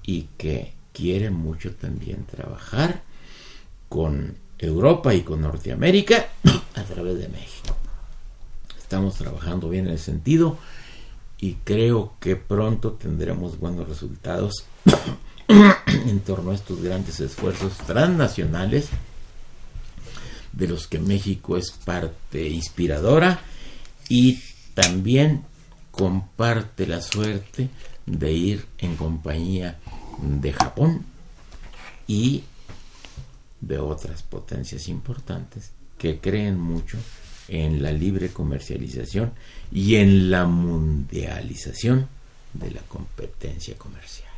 y 0.02 0.22
que 0.38 0.72
quiere 0.94 1.28
mucho 1.28 1.74
también 1.74 2.24
trabajar 2.24 3.06
con 3.88 4.36
Europa 4.58 5.14
y 5.14 5.22
con 5.22 5.40
Norteamérica 5.40 6.28
a 6.74 6.82
través 6.82 7.18
de 7.18 7.28
México. 7.28 7.76
Estamos 8.78 9.16
trabajando 9.16 9.68
bien 9.68 9.86
en 9.86 9.94
ese 9.94 10.06
sentido 10.06 10.58
y 11.38 11.54
creo 11.64 12.14
que 12.20 12.36
pronto 12.36 12.92
tendremos 12.92 13.58
buenos 13.58 13.88
resultados 13.88 14.64
en 15.48 16.20
torno 16.20 16.50
a 16.50 16.54
estos 16.54 16.82
grandes 16.82 17.20
esfuerzos 17.20 17.76
transnacionales 17.78 18.88
de 20.52 20.68
los 20.68 20.86
que 20.88 20.98
México 20.98 21.56
es 21.56 21.70
parte 21.70 22.48
inspiradora 22.48 23.40
y 24.08 24.40
también 24.74 25.44
comparte 25.90 26.86
la 26.86 27.00
suerte 27.00 27.68
de 28.06 28.32
ir 28.32 28.66
en 28.78 28.96
compañía 28.96 29.78
de 30.22 30.52
Japón 30.52 31.04
y 32.06 32.44
de 33.60 33.78
otras 33.78 34.22
potencias 34.22 34.88
importantes 34.88 35.72
que 35.96 36.18
creen 36.20 36.58
mucho 36.58 36.98
en 37.48 37.82
la 37.82 37.92
libre 37.92 38.28
comercialización 38.28 39.32
y 39.72 39.96
en 39.96 40.30
la 40.30 40.46
mundialización 40.46 42.08
de 42.54 42.70
la 42.70 42.82
competencia 42.82 43.76
comercial. 43.76 44.28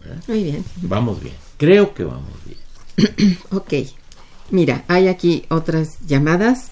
¿verdad? 0.00 0.22
Muy 0.28 0.44
bien. 0.44 0.64
Vamos 0.82 1.22
bien, 1.22 1.34
creo 1.56 1.92
que 1.94 2.04
vamos 2.04 2.32
bien. 2.44 3.38
Ok. 3.50 3.74
Mira, 4.50 4.84
hay 4.88 5.08
aquí 5.08 5.44
otras 5.48 5.98
llamadas. 6.06 6.70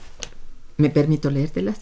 Me 0.77 0.91
permito 0.91 1.31
leértelas. 1.31 1.81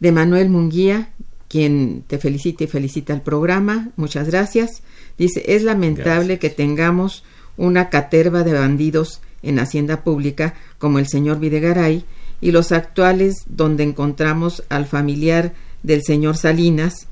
De 0.00 0.10
Manuel 0.10 0.48
Munguía, 0.48 1.12
quien 1.48 2.04
te 2.06 2.18
felicita 2.18 2.64
y 2.64 2.66
felicita 2.66 3.12
el 3.12 3.20
programa. 3.20 3.90
Muchas 3.96 4.28
gracias. 4.28 4.82
Dice, 5.16 5.44
es 5.46 5.62
lamentable 5.64 6.36
Gracias. 6.36 6.40
que 6.40 6.50
tengamos 6.50 7.24
una 7.56 7.90
caterva 7.90 8.42
de 8.42 8.52
bandidos 8.54 9.20
en 9.42 9.58
Hacienda 9.58 10.02
Pública 10.02 10.54
como 10.78 10.98
el 10.98 11.08
señor 11.08 11.38
Videgaray 11.38 12.04
y 12.40 12.50
los 12.50 12.72
actuales 12.72 13.36
donde 13.46 13.84
encontramos 13.84 14.62
al 14.68 14.86
familiar 14.86 15.54
del 15.82 16.02
señor 16.02 16.36
Salinas. 16.36 17.08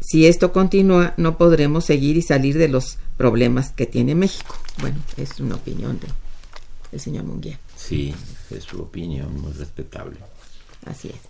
Si 0.00 0.26
esto 0.26 0.52
continúa, 0.52 1.14
no 1.16 1.38
podremos 1.38 1.84
seguir 1.84 2.16
y 2.16 2.22
salir 2.22 2.58
de 2.58 2.68
los 2.68 2.98
problemas 3.16 3.70
que 3.70 3.86
tiene 3.86 4.14
México. 4.14 4.56
Bueno, 4.80 4.98
es 5.16 5.38
una 5.40 5.54
opinión 5.54 5.98
de 6.00 6.08
el 6.92 7.00
señor 7.00 7.24
Munguía. 7.24 7.58
Sí, 7.76 8.14
es 8.50 8.64
su 8.64 8.80
opinión 8.80 9.40
muy 9.40 9.52
respetable. 9.52 10.16
Así 10.84 11.08
es. 11.08 11.20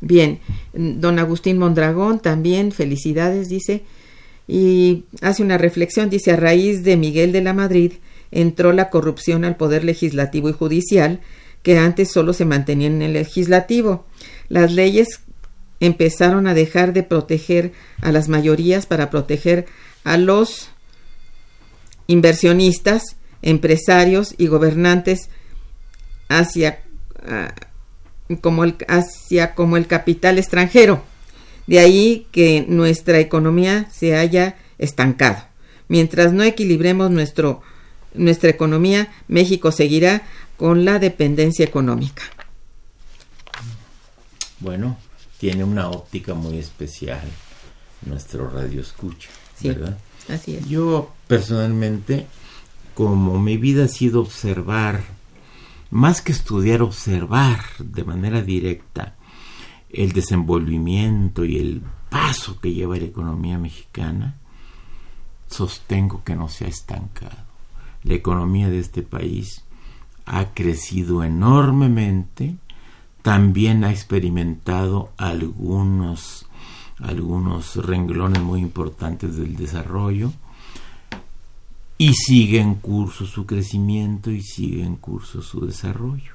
Bien, 0.00 0.40
don 0.72 1.18
Agustín 1.18 1.58
Mondragón 1.58 2.20
también, 2.20 2.72
felicidades, 2.72 3.48
dice, 3.48 3.82
y 4.48 5.04
hace 5.20 5.42
una 5.42 5.58
reflexión, 5.58 6.08
dice, 6.08 6.32
a 6.32 6.36
raíz 6.36 6.84
de 6.84 6.96
Miguel 6.96 7.32
de 7.32 7.42
la 7.42 7.52
Madrid 7.52 7.92
entró 8.30 8.72
la 8.72 8.90
corrupción 8.90 9.44
al 9.44 9.56
poder 9.56 9.84
legislativo 9.84 10.48
y 10.48 10.52
judicial, 10.52 11.20
que 11.62 11.78
antes 11.78 12.10
solo 12.10 12.32
se 12.32 12.44
mantenía 12.44 12.88
en 12.88 13.02
el 13.02 13.12
legislativo. 13.12 14.06
Las 14.48 14.72
leyes 14.72 15.20
empezaron 15.80 16.46
a 16.46 16.54
dejar 16.54 16.92
de 16.92 17.02
proteger 17.02 17.72
a 18.02 18.12
las 18.12 18.28
mayorías 18.28 18.86
para 18.86 19.10
proteger 19.10 19.66
a 20.04 20.16
los 20.16 20.70
inversionistas, 22.06 23.16
empresarios 23.42 24.34
y 24.36 24.46
gobernantes 24.46 25.30
hacia 26.28 26.80
ah, 27.26 27.54
como 28.40 28.64
el, 28.64 28.76
hacia 28.88 29.54
como 29.54 29.76
el 29.76 29.86
capital 29.86 30.38
extranjero. 30.38 31.02
De 31.66 31.78
ahí 31.78 32.26
que 32.32 32.64
nuestra 32.68 33.18
economía 33.20 33.88
se 33.92 34.16
haya 34.16 34.56
estancado. 34.78 35.44
Mientras 35.88 36.32
no 36.32 36.42
equilibremos 36.42 37.10
nuestro, 37.10 37.62
nuestra 38.14 38.50
economía, 38.50 39.12
México 39.28 39.72
seguirá 39.72 40.22
con 40.56 40.84
la 40.84 40.98
dependencia 40.98 41.64
económica. 41.64 42.22
Bueno, 44.60 44.98
tiene 45.38 45.64
una 45.64 45.88
óptica 45.88 46.34
muy 46.34 46.58
especial 46.58 47.22
nuestro 48.06 48.48
radio 48.50 48.80
escucha, 48.80 49.28
Sí. 49.58 49.68
¿verdad? 49.68 49.98
Así 50.28 50.56
es. 50.56 50.68
Yo 50.68 51.12
personalmente, 51.26 52.26
como 52.94 53.38
mi 53.38 53.56
vida 53.56 53.84
ha 53.84 53.88
sido 53.88 54.20
observar, 54.20 55.02
más 55.90 56.22
que 56.22 56.32
estudiar, 56.32 56.82
observar 56.82 57.60
de 57.78 58.04
manera 58.04 58.42
directa 58.42 59.16
el 59.90 60.12
desenvolvimiento 60.12 61.44
y 61.44 61.58
el 61.58 61.82
paso 62.10 62.60
que 62.60 62.72
lleva 62.72 62.96
la 62.96 63.04
economía 63.04 63.58
mexicana, 63.58 64.36
sostengo 65.48 66.22
que 66.22 66.36
no 66.36 66.48
se 66.48 66.66
ha 66.66 66.68
estancado. 66.68 67.49
La 68.02 68.14
economía 68.14 68.68
de 68.68 68.78
este 68.78 69.02
país 69.02 69.64
ha 70.26 70.54
crecido 70.54 71.24
enormemente, 71.24 72.56
también 73.22 73.84
ha 73.84 73.90
experimentado 73.90 75.10
algunos 75.16 76.46
algunos 77.02 77.76
renglones 77.76 78.42
muy 78.42 78.60
importantes 78.60 79.36
del 79.36 79.56
desarrollo 79.56 80.32
y 81.98 82.14
sigue 82.14 82.60
en 82.60 82.74
curso 82.76 83.26
su 83.26 83.46
crecimiento 83.46 84.30
y 84.30 84.42
sigue 84.42 84.84
en 84.84 84.96
curso 84.96 85.42
su 85.42 85.66
desarrollo. 85.66 86.32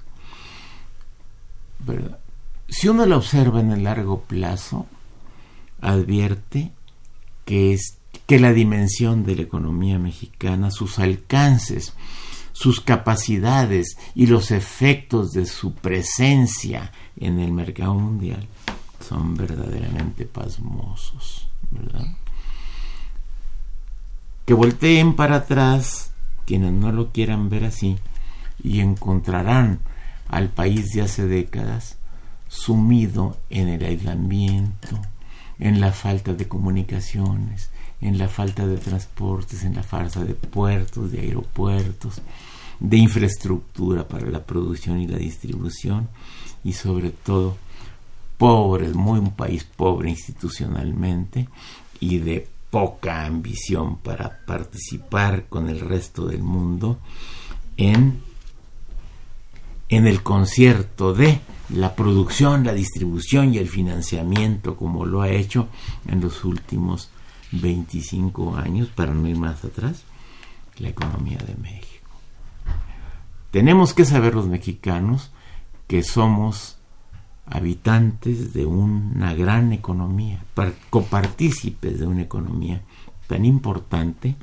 Si 2.68 2.88
uno 2.88 3.06
lo 3.06 3.18
observa 3.18 3.60
en 3.60 3.72
el 3.72 3.84
largo 3.84 4.22
plazo, 4.22 4.86
advierte 5.82 6.72
que, 7.46 7.74
es, 7.74 7.98
que 8.26 8.40
la 8.40 8.54
dimensión 8.54 9.24
de 9.26 9.36
la 9.36 9.42
economía 9.44 10.00
mexicana, 10.00 10.72
sus 10.72 11.00
alcances, 11.00 11.94
sus 12.52 12.80
capacidades 12.80 13.98
y 14.16 14.28
los 14.28 14.52
efectos 14.52 15.32
de 15.32 15.46
su 15.46 15.74
presencia 15.74 16.92
en 17.18 17.40
el 17.40 17.52
mercado 17.52 17.94
mundial 17.96 18.48
son 19.00 19.36
verdaderamente 19.36 20.26
pasmosos, 20.26 21.48
¿verdad? 21.72 22.08
Que 24.46 24.54
volteen 24.54 25.16
para 25.16 25.38
atrás 25.38 26.12
quienes 26.46 26.72
no 26.72 26.92
lo 26.92 27.12
quieran 27.12 27.50
ver 27.50 27.66
así 27.66 27.98
y 28.64 28.80
encontrarán 28.80 29.80
al 30.30 30.50
país 30.50 30.92
de 30.94 31.02
hace 31.02 31.28
décadas 31.28 31.98
sumido 32.48 33.38
en 33.50 33.68
el 33.68 33.84
aislamiento, 33.84 35.00
en 35.60 35.82
la 35.82 35.92
falta 35.92 36.34
de 36.34 36.48
comunicaciones, 36.48 37.70
en 38.02 38.18
la 38.18 38.28
falta 38.28 38.68
de 38.68 38.78
transportes, 38.78 39.64
en 39.64 39.76
la 39.76 39.84
falta 39.84 40.24
de 40.24 40.34
puertos, 40.34 41.12
de 41.12 41.22
aeropuertos, 41.22 42.22
de 42.80 42.98
infraestructura 42.98 44.08
para 44.08 44.30
la 44.30 44.44
producción 44.44 45.00
y 45.00 45.08
la 45.08 45.18
distribución 45.18 46.10
y 46.64 46.74
sobre 46.74 47.12
todo 47.12 47.58
pobres, 48.38 48.94
muy 48.94 49.20
un 49.20 49.32
país 49.32 49.64
pobre 49.64 50.10
institucionalmente 50.10 51.48
y 52.00 52.20
de 52.20 52.48
poca 52.70 53.26
ambición 53.26 53.98
para 53.98 54.46
participar 54.46 55.46
con 55.48 55.70
el 55.70 55.80
resto 55.80 56.26
del 56.28 56.44
mundo 56.44 57.00
en, 57.78 58.22
en 59.88 60.08
el 60.08 60.22
concierto 60.22 61.14
de 61.14 61.40
la 61.70 61.96
producción, 61.96 62.66
la 62.66 62.74
distribución 62.74 63.54
y 63.54 63.60
el 63.60 63.70
financiamiento 63.70 64.76
como 64.76 65.06
lo 65.06 65.22
ha 65.22 65.30
hecho 65.30 65.70
en 66.08 66.20
los 66.22 66.44
últimos 66.44 67.10
25 67.62 68.56
años, 68.56 68.90
para 68.90 69.14
no 69.14 69.28
ir 69.28 69.38
más 69.38 69.64
atrás, 69.64 70.04
la 70.78 70.90
economía 70.90 71.38
de 71.38 71.56
México. 71.56 72.10
Tenemos 73.52 73.94
que 73.94 74.06
saber 74.06 74.36
los 74.36 74.48
mexicanos 74.48 75.32
que 75.88 76.04
somos 76.04 76.78
habitantes 77.46 78.54
de 78.54 78.66
una 78.66 79.34
gran 79.34 79.72
economía, 79.72 80.44
copartícipes 80.90 82.00
de 82.00 82.08
una 82.08 82.24
economía 82.24 82.82
tan 83.28 83.46
importante 83.46 84.36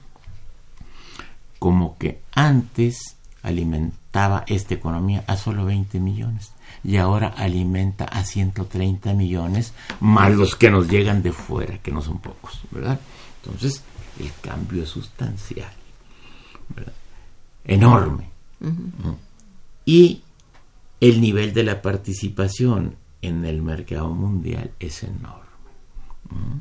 como 1.58 1.96
que 1.98 2.22
antes 2.34 3.16
alimentaba 3.42 4.44
esta 4.46 4.74
economía 4.74 5.24
a 5.26 5.36
solo 5.36 5.64
20 5.64 6.00
millones 6.00 6.52
y 6.84 6.96
ahora 6.96 7.28
alimenta 7.28 8.04
a 8.04 8.24
130 8.24 9.14
millones 9.14 9.72
más 10.00 10.32
los 10.32 10.56
que 10.56 10.70
nos 10.70 10.88
llegan 10.88 11.22
de 11.22 11.32
fuera, 11.32 11.78
que 11.78 11.92
no 11.92 12.00
son 12.00 12.18
pocos, 12.20 12.60
¿verdad? 12.70 13.00
Entonces, 13.42 13.82
el 14.18 14.30
cambio 14.40 14.82
es 14.82 14.88
sustancial, 14.88 15.72
¿verdad? 16.74 16.92
enorme. 17.64 18.30
Uh 18.60 18.66
-huh. 18.66 19.16
Y 19.84 20.22
el 21.00 21.20
nivel 21.20 21.52
de 21.52 21.64
la 21.64 21.82
participación 21.82 22.96
en 23.22 23.44
el 23.44 23.62
mercado 23.62 24.10
mundial 24.10 24.72
es 24.78 25.02
enorme. 25.02 25.42
¿Mm? 26.30 26.60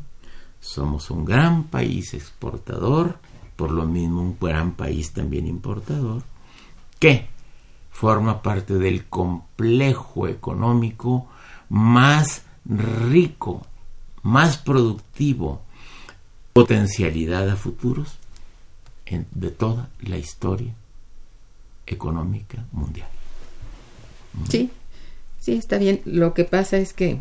Somos 0.60 1.10
un 1.12 1.26
gran 1.26 1.66
país 1.66 2.14
exportador, 2.14 3.18
por 3.56 3.72
lo 3.72 3.86
mismo 3.86 4.22
un 4.22 4.38
gran 4.40 4.74
país 4.74 5.12
también 5.12 5.48
importador, 5.48 6.24
que 7.00 7.30
forma 7.92 8.42
parte 8.42 8.76
del 8.76 9.06
complejo 9.06 10.28
económico 10.28 11.28
más 11.70 12.44
rico, 12.66 13.66
más 14.24 14.58
productivo, 14.58 15.62
potencialidad 16.54 17.50
a 17.50 17.56
futuros 17.56 18.18
en, 19.06 19.28
de 19.32 19.52
toda 19.52 19.90
la 20.02 20.18
historia 20.18 20.74
económica 21.86 22.66
mundial. 22.72 23.10
Sí, 24.50 24.72
sí, 25.40 25.54
está 25.54 25.78
bien. 25.78 26.02
Lo 26.06 26.34
que 26.34 26.46
pasa 26.46 26.78
es 26.78 26.94
que, 26.94 27.20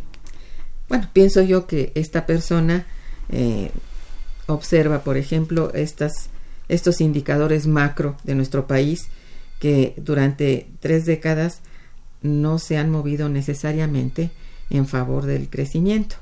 bueno, 0.89 1.09
pienso 1.13 1.43
yo 1.43 1.67
que 1.67 1.93
esta 1.95 2.27
persona 2.27 2.87
eh, 3.29 3.71
observa, 4.47 5.01
por 5.01 5.17
ejemplo, 5.17 5.73
estas, 5.75 6.31
estos 6.69 7.01
indicadores 7.01 7.67
macro 7.67 8.17
de 8.25 8.35
nuestro 8.35 8.67
país 8.67 9.09
que 9.61 9.95
durante 9.99 10.67
tres 10.81 11.05
décadas 11.05 11.61
no 12.23 12.59
se 12.59 12.77
han 12.77 12.91
movido 12.91 13.29
necesariamente 13.29 14.31
en 14.71 14.89
favor 14.89 15.27
del 15.27 15.49
crecimiento. 15.49 16.17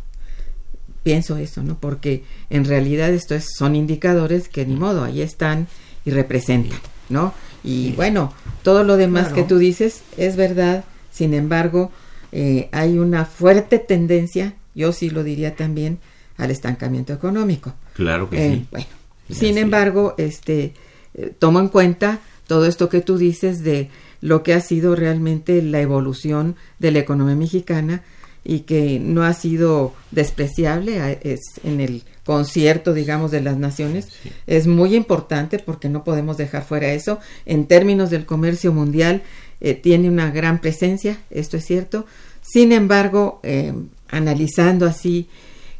Pienso 1.02 1.38
eso, 1.38 1.62
¿no? 1.62 1.78
Porque 1.78 2.24
en 2.50 2.66
realidad 2.66 3.10
estos 3.10 3.46
son 3.56 3.76
indicadores 3.76 4.48
que 4.48 4.66
ni 4.66 4.76
modo, 4.76 5.04
ahí 5.04 5.22
están 5.22 5.68
y 6.04 6.10
representan, 6.10 6.78
¿no? 7.08 7.32
Y 7.64 7.92
bueno, 7.92 8.34
todo 8.62 8.84
lo 8.84 8.96
demás 8.96 9.28
claro. 9.28 9.36
que 9.36 9.48
tú 9.48 9.58
dices 9.58 10.02
es 10.16 10.36
verdad, 10.36 10.84
sin 11.10 11.32
embargo, 11.32 11.90
eh, 12.32 12.68
hay 12.72 12.98
una 12.98 13.24
fuerte 13.24 13.78
tendencia, 13.78 14.54
yo 14.74 14.92
sí 14.92 15.10
lo 15.10 15.24
diría 15.24 15.56
también, 15.56 15.98
al 16.36 16.50
estancamiento 16.50 17.12
económico. 17.12 17.74
Claro 17.94 18.28
que 18.28 18.46
eh, 18.46 18.54
sí. 18.54 18.66
Bueno, 18.70 18.86
Sin 19.30 19.58
embargo, 19.58 20.14
este 20.18 20.74
eh, 21.14 21.32
tomo 21.38 21.60
en 21.60 21.68
cuenta 21.68 22.20
todo 22.48 22.66
esto 22.66 22.88
que 22.88 23.00
tú 23.00 23.16
dices 23.16 23.62
de 23.62 23.90
lo 24.20 24.42
que 24.42 24.54
ha 24.54 24.60
sido 24.60 24.96
realmente 24.96 25.62
la 25.62 25.80
evolución 25.80 26.56
de 26.80 26.90
la 26.90 26.98
economía 26.98 27.36
mexicana 27.36 28.02
y 28.44 28.60
que 28.60 28.98
no 28.98 29.22
ha 29.22 29.34
sido 29.34 29.92
despreciable 30.10 31.18
es 31.22 31.40
en 31.62 31.80
el 31.80 32.02
concierto, 32.24 32.94
digamos, 32.94 33.30
de 33.30 33.40
las 33.42 33.56
naciones. 33.58 34.08
Es 34.46 34.66
muy 34.66 34.94
importante 34.96 35.58
porque 35.58 35.88
no 35.88 36.02
podemos 36.02 36.36
dejar 36.36 36.64
fuera 36.64 36.92
eso. 36.92 37.20
En 37.46 37.66
términos 37.66 38.10
del 38.10 38.26
comercio 38.26 38.72
mundial, 38.72 39.22
eh, 39.60 39.74
tiene 39.74 40.08
una 40.08 40.30
gran 40.30 40.60
presencia, 40.60 41.18
esto 41.30 41.56
es 41.56 41.64
cierto. 41.64 42.06
Sin 42.42 42.72
embargo, 42.72 43.40
eh, 43.42 43.72
analizando 44.08 44.86
así 44.86 45.28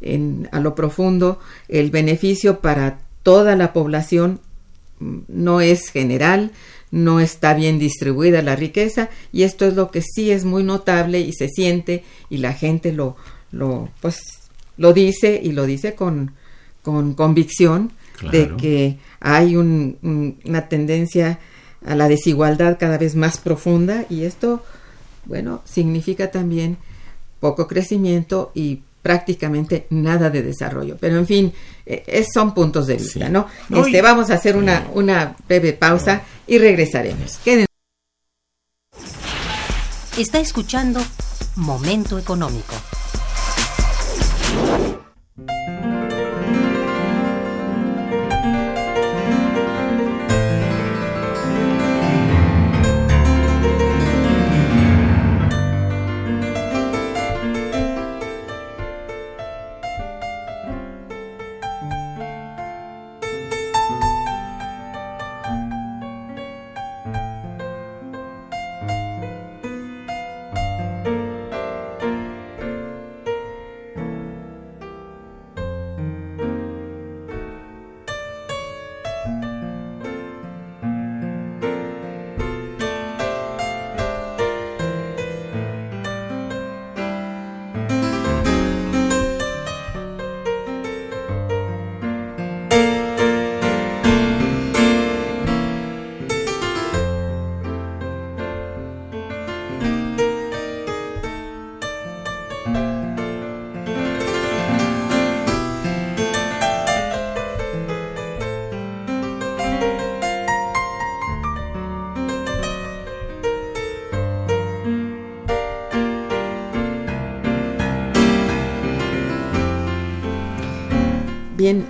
en- 0.00 0.48
a 0.52 0.60
lo 0.60 0.74
profundo, 0.74 1.38
el 1.68 1.90
beneficio 1.90 2.60
para 2.60 2.98
toda 3.22 3.56
la 3.56 3.72
población 3.72 4.40
no 5.00 5.60
es 5.60 5.88
general, 5.90 6.50
no 6.90 7.20
está 7.20 7.54
bien 7.54 7.78
distribuida 7.78 8.42
la 8.42 8.56
riqueza 8.56 9.08
y 9.32 9.42
esto 9.42 9.66
es 9.66 9.74
lo 9.74 9.90
que 9.90 10.02
sí 10.02 10.30
es 10.30 10.44
muy 10.44 10.62
notable 10.64 11.20
y 11.20 11.32
se 11.32 11.48
siente 11.48 12.02
y 12.30 12.38
la 12.38 12.52
gente 12.54 12.92
lo, 12.92 13.16
lo 13.52 13.88
pues 14.00 14.20
lo 14.76 14.92
dice 14.92 15.40
y 15.42 15.52
lo 15.52 15.66
dice 15.66 15.94
con, 15.94 16.32
con 16.82 17.14
convicción 17.14 17.92
de 18.32 18.46
que 18.56 18.96
hay 19.20 19.56
un- 19.56 19.98
un- 20.02 20.38
una 20.44 20.68
tendencia 20.68 21.38
a 21.84 21.94
la 21.94 22.08
desigualdad 22.08 22.78
cada 22.80 22.98
vez 22.98 23.14
más 23.14 23.38
profunda 23.38 24.04
y 24.10 24.22
esto 24.24 24.62
bueno 25.26 25.60
significa 25.64 26.30
también 26.30 26.76
poco 27.40 27.68
crecimiento 27.68 28.50
y 28.54 28.80
prácticamente 29.02 29.86
nada 29.90 30.30
de 30.30 30.42
desarrollo. 30.42 30.96
Pero 31.00 31.18
en 31.18 31.26
fin, 31.26 31.52
eh, 31.86 32.02
es- 32.06 32.28
son 32.32 32.54
puntos 32.54 32.86
de 32.86 32.94
vista, 32.96 33.26
Sí. 33.26 33.32
¿no? 33.32 33.46
No, 33.68 33.84
este, 33.84 33.98
y- 33.98 34.00
vamos 34.00 34.30
a 34.30 34.34
hacer 34.34 34.56
una, 34.56 34.86
una 34.94 35.36
breve 35.48 35.72
pausa 35.72 36.22
y 36.46 36.58
regresaremos. 36.58 37.38
Queden 37.38 37.66
Está 40.18 40.40
escuchando 40.40 41.00
Momento 41.56 42.18
Económico. 42.18 42.74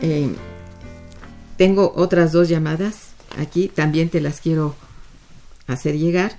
Eh, 0.02 0.28
tengo 1.56 1.92
otras 1.96 2.32
dos 2.32 2.48
llamadas 2.48 3.10
aquí, 3.38 3.68
también 3.68 4.08
te 4.08 4.20
las 4.20 4.40
quiero 4.40 4.74
hacer 5.66 5.96
llegar, 5.98 6.32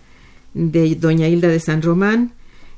de 0.54 0.96
doña 0.96 1.28
Hilda 1.28 1.48
de 1.48 1.60
San 1.60 1.82
Román. 1.82 2.34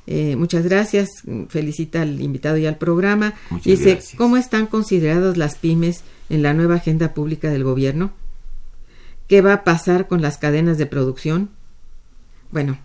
Eh, 0.08 0.36
muchas 0.36 0.64
gracias, 0.66 1.10
felicita 1.50 2.02
al 2.02 2.22
invitado 2.22 2.58
y 2.58 2.66
al 2.66 2.78
programa. 2.78 3.34
Muchas 3.50 3.66
Dice, 3.66 3.92
gracias. 3.94 4.16
¿cómo 4.18 4.38
están 4.38 4.66
consideradas 4.68 5.38
las 5.38 5.56
pymes 5.56 6.04
en 6.30 6.42
la 6.44 6.54
nueva 6.54 6.76
agenda 6.76 7.14
pública 7.14 7.50
del 7.50 7.64
gobierno? 7.64 8.12
¿Qué 9.28 9.42
va 9.42 9.54
a 9.54 9.64
pasar 9.64 10.08
con 10.08 10.22
las 10.22 10.38
cadenas 10.38 10.78
de 10.78 10.88
producción? 10.88 11.50
Bueno, 12.52 12.78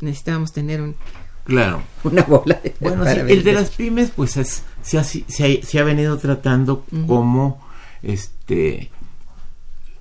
necesitamos 0.00 0.52
tener 0.52 0.80
un- 0.82 0.96
Claro. 1.44 1.82
una 2.04 2.22
bola 2.22 2.60
de 2.62 2.74
Bueno, 2.80 3.04
sí, 3.04 3.18
el 3.28 3.42
de 3.42 3.52
las 3.52 3.70
pymes, 3.70 4.10
pues 4.14 4.36
es- 4.36 4.62
se, 4.82 4.98
ha, 4.98 5.04
se 5.04 5.24
ha- 5.28 5.64
se 5.66 5.78
ha 5.78 5.84
venido 5.84 6.18
tratando 6.18 6.84
como 7.06 7.60
este 8.02 8.90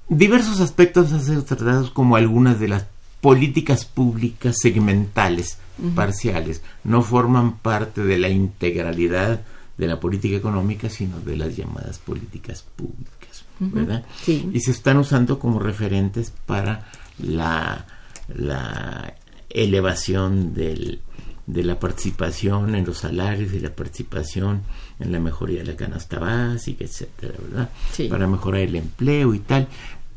diversos 0.10 0.60
aspectos 0.60 1.14
han 1.14 1.24
sido 1.24 1.44
tratados 1.44 1.90
como 1.92 2.16
algunas 2.16 2.60
de 2.60 2.68
las 2.68 2.86
políticas 3.22 3.86
públicas 3.86 4.56
segmentales, 4.60 5.58
parciales, 5.96 6.62
no 6.84 7.02
forman 7.02 7.58
parte 7.60 8.04
de 8.04 8.18
la 8.18 8.30
integralidad 8.30 9.42
de 9.78 9.88
la 9.88 10.00
política 10.00 10.36
económica, 10.38 10.90
sino 10.90 11.20
de 11.22 11.38
las 11.38 11.56
llamadas 11.56 11.98
políticas 12.00 12.66
públicas, 12.76 13.46
¿verdad? 13.60 14.04
Sí. 14.24 14.50
Y 14.54 14.60
se 14.62 14.72
están 14.72 14.98
usando 14.98 15.40
como 15.40 15.60
referentes 15.60 16.34
para 16.46 16.88
la, 17.20 17.86
la 18.28 19.14
elevación 19.50 20.54
del, 20.54 21.02
de 21.48 21.64
la 21.64 21.80
participación 21.80 22.76
en 22.76 22.86
los 22.86 23.00
salarios 23.00 23.54
y 23.54 23.60
la 23.60 23.72
participación 23.72 24.62
en 25.00 25.12
la 25.12 25.20
mejoría 25.20 25.60
de 25.60 25.72
la 25.72 25.76
canasta 25.76 26.20
básica, 26.20 26.84
etcétera, 26.84 27.34
¿verdad? 27.42 27.70
Sí. 27.92 28.08
Para 28.08 28.28
mejorar 28.28 28.62
el 28.62 28.76
empleo 28.76 29.34
y 29.34 29.40
tal, 29.40 29.68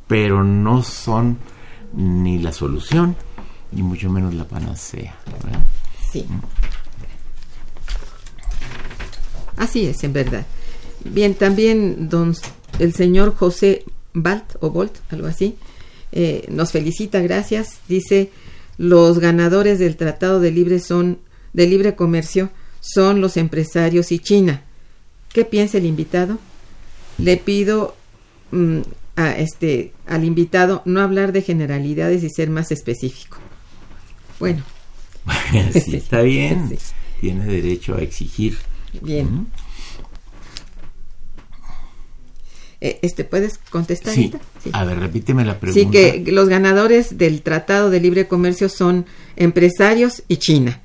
pero 0.07 0.45
no 0.45 0.83
son 0.83 1.39
ni 1.95 2.39
la 2.39 2.53
solución 2.53 3.17
ni 3.73 3.83
mucho 3.83 4.09
menos 4.11 4.35
la 4.35 4.45
panacea, 4.45 5.17
¿verdad? 5.27 5.65
Sí. 6.13 6.27
Así 9.57 9.87
es, 9.87 10.03
en 10.05 10.13
verdad. 10.13 10.47
Bien, 11.05 11.35
también 11.35 12.09
don 12.09 12.35
el 12.79 12.95
señor 12.95 13.35
José 13.35 13.85
Balt 14.13 14.57
o 14.61 14.71
Bolt, 14.71 14.95
algo 15.11 15.27
así, 15.27 15.57
eh, 16.13 16.47
nos 16.49 16.73
felicita, 16.73 17.21
gracias. 17.21 17.79
Dice 17.89 18.31
los 18.79 19.19
ganadores 19.19 19.79
del 19.79 19.97
Tratado 19.97 20.41
de 20.41 20.51
Libre 20.51 20.79
son 20.81 21.19
de 21.53 21.67
Libre 21.67 21.95
Comercio 21.95 22.51
son 22.81 23.21
los 23.21 23.37
empresarios 23.37 24.13
y 24.13 24.19
China. 24.19 24.63
¿Qué 25.33 25.45
piensa 25.45 25.79
el 25.79 25.87
invitado? 25.87 26.39
Le 27.19 27.37
pido 27.37 27.97
mm, 28.51 28.81
a 29.17 29.31
este 29.39 29.93
al 30.07 30.25
invitado 30.25 30.83
no 30.85 31.01
hablar 31.01 31.33
de 31.33 31.43
generalidades 31.43 32.23
y 32.23 32.31
ser 32.31 32.51
más 32.51 32.71
específico. 32.73 33.39
Bueno, 34.39 34.63
sí, 35.73 35.97
está 35.97 36.23
bien, 36.23 36.69
Sí. 36.77 36.77
tiene 37.21 37.45
derecho 37.47 37.95
a 37.97 38.01
exigir. 38.03 38.59
bien. 39.03 39.47
Este, 43.03 43.25
¿puedes 43.25 43.59
contestar? 43.71 44.15
Sí. 44.15 44.33
A 44.73 44.85
ver, 44.85 44.99
repíteme 44.99 45.45
la 45.45 45.59
pregunta. 45.59 45.81
Sí, 45.81 45.91
que 45.91 46.31
los 46.31 46.49
ganadores 46.49 47.17
del 47.17 47.43
Tratado 47.43 47.91
de 47.91 48.01
Libre 48.01 48.29
Comercio 48.29 48.69
son 48.69 49.07
empresarios 49.37 50.23
y 50.29 50.37
China. 50.37 50.81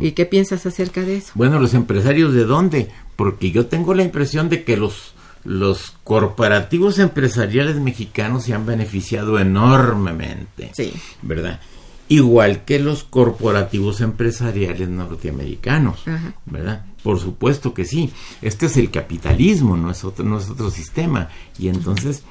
¿Y 0.00 0.12
qué 0.12 0.24
piensas 0.24 0.64
acerca 0.64 1.02
de 1.02 1.18
eso? 1.18 1.32
Bueno, 1.34 1.58
los 1.58 1.74
empresarios 1.74 2.32
de 2.32 2.44
dónde? 2.44 2.88
Porque 3.16 3.50
yo 3.50 3.66
tengo 3.66 3.94
la 3.94 4.02
impresión 4.02 4.48
de 4.48 4.64
que 4.64 4.76
los 4.76 5.14
los 5.44 5.92
corporativos 6.04 6.98
empresariales 6.98 7.76
mexicanos 7.76 8.44
se 8.44 8.54
han 8.54 8.64
beneficiado 8.64 9.38
enormemente. 9.38 10.70
Sí. 10.74 10.94
¿Verdad? 11.20 11.60
Igual 12.08 12.64
que 12.64 12.78
los 12.78 13.04
corporativos 13.04 14.00
empresariales 14.00 14.88
norteamericanos, 14.88 16.06
Ajá. 16.06 16.34
¿verdad? 16.44 16.84
Por 17.02 17.18
supuesto 17.18 17.72
que 17.72 17.84
sí. 17.84 18.12
Este 18.42 18.66
es 18.66 18.76
el 18.76 18.90
capitalismo, 18.90 19.76
no 19.76 19.90
es 19.90 20.04
otro, 20.04 20.24
no 20.24 20.38
es 20.38 20.50
otro 20.50 20.70
sistema. 20.70 21.30
Y 21.58 21.68
entonces, 21.68 22.22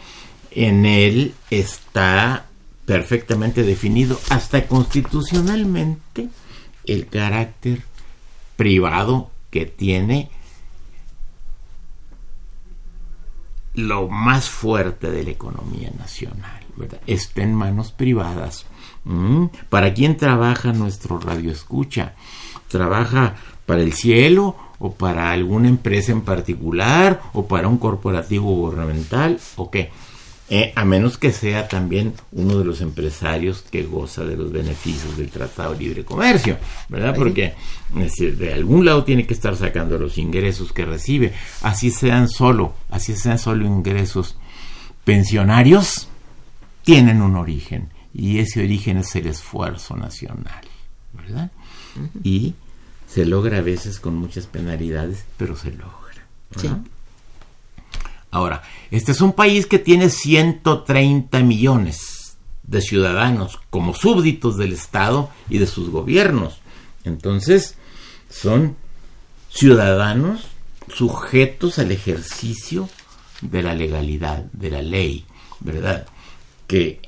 en 0.51 0.85
él 0.85 1.33
está 1.49 2.45
perfectamente 2.85 3.63
definido, 3.63 4.19
hasta 4.29 4.67
constitucionalmente, 4.67 6.29
el 6.85 7.07
carácter 7.07 7.81
privado 8.55 9.31
que 9.49 9.65
tiene 9.65 10.29
lo 13.73 14.07
más 14.07 14.49
fuerte 14.49 15.09
de 15.09 15.23
la 15.23 15.31
economía 15.31 15.91
nacional, 15.97 16.63
¿verdad? 16.75 17.01
Está 17.07 17.41
en 17.41 17.55
manos 17.55 17.91
privadas. 17.91 18.65
¿Mm? 19.05 19.45
¿Para 19.69 19.93
quién 19.93 20.17
trabaja 20.17 20.71
nuestro 20.73 21.19
radio 21.19 21.51
escucha? 21.51 22.13
¿Trabaja 22.69 23.35
para 23.65 23.81
el 23.81 23.93
cielo 23.93 24.55
o 24.79 24.93
para 24.93 25.31
alguna 25.31 25.67
empresa 25.67 26.11
en 26.11 26.21
particular 26.21 27.21
o 27.33 27.47
para 27.47 27.67
un 27.67 27.77
corporativo 27.77 28.53
gubernamental 28.55 29.39
o 29.55 29.69
qué? 29.69 29.91
Eh, 30.49 30.73
a 30.75 30.83
menos 30.83 31.17
que 31.17 31.31
sea 31.31 31.69
también 31.69 32.13
uno 32.33 32.59
de 32.59 32.65
los 32.65 32.81
empresarios 32.81 33.61
que 33.61 33.83
goza 33.83 34.25
de 34.25 34.35
los 34.35 34.51
beneficios 34.51 35.17
del 35.17 35.29
Tratado 35.29 35.73
de 35.73 35.79
Libre 35.79 36.03
Comercio, 36.03 36.57
¿verdad? 36.89 37.15
Porque 37.15 37.53
de 37.89 38.53
algún 38.53 38.85
lado 38.85 39.05
tiene 39.05 39.25
que 39.25 39.33
estar 39.33 39.55
sacando 39.55 39.97
los 39.97 40.17
ingresos 40.17 40.73
que 40.73 40.85
recibe, 40.85 41.33
así 41.61 41.91
sean 41.91 42.27
solo, 42.27 42.73
así 42.89 43.15
sean 43.15 43.39
solo 43.39 43.65
ingresos 43.65 44.37
pensionarios, 45.05 46.09
tienen 46.83 47.21
un 47.21 47.37
origen 47.37 47.92
y 48.13 48.39
ese 48.39 48.63
origen 48.63 48.97
es 48.97 49.15
el 49.15 49.27
esfuerzo 49.27 49.95
nacional, 49.95 50.63
¿verdad? 51.13 51.51
Y 52.23 52.53
se 53.07 53.25
logra 53.25 53.59
a 53.59 53.61
veces 53.61 53.99
con 53.99 54.15
muchas 54.15 54.47
penalidades, 54.47 55.25
pero 55.37 55.55
se 55.55 55.71
logra. 55.71 55.93
Ahora, 58.31 58.63
este 58.91 59.11
es 59.11 59.21
un 59.21 59.33
país 59.33 59.65
que 59.65 59.79
tiene 59.79 60.09
130 60.09 61.39
millones 61.41 62.37
de 62.63 62.81
ciudadanos 62.81 63.59
como 63.69 63.93
súbditos 63.93 64.57
del 64.57 64.73
Estado 64.73 65.29
y 65.49 65.57
de 65.57 65.67
sus 65.67 65.89
gobiernos. 65.89 66.61
Entonces, 67.03 67.75
son 68.29 68.75
ciudadanos 69.49 70.47
sujetos 70.93 71.79
al 71.79 71.91
ejercicio 71.91 72.89
de 73.41 73.61
la 73.61 73.75
legalidad, 73.75 74.45
de 74.53 74.71
la 74.71 74.81
ley, 74.81 75.25
¿verdad? 75.59 76.07
Que 76.67 77.01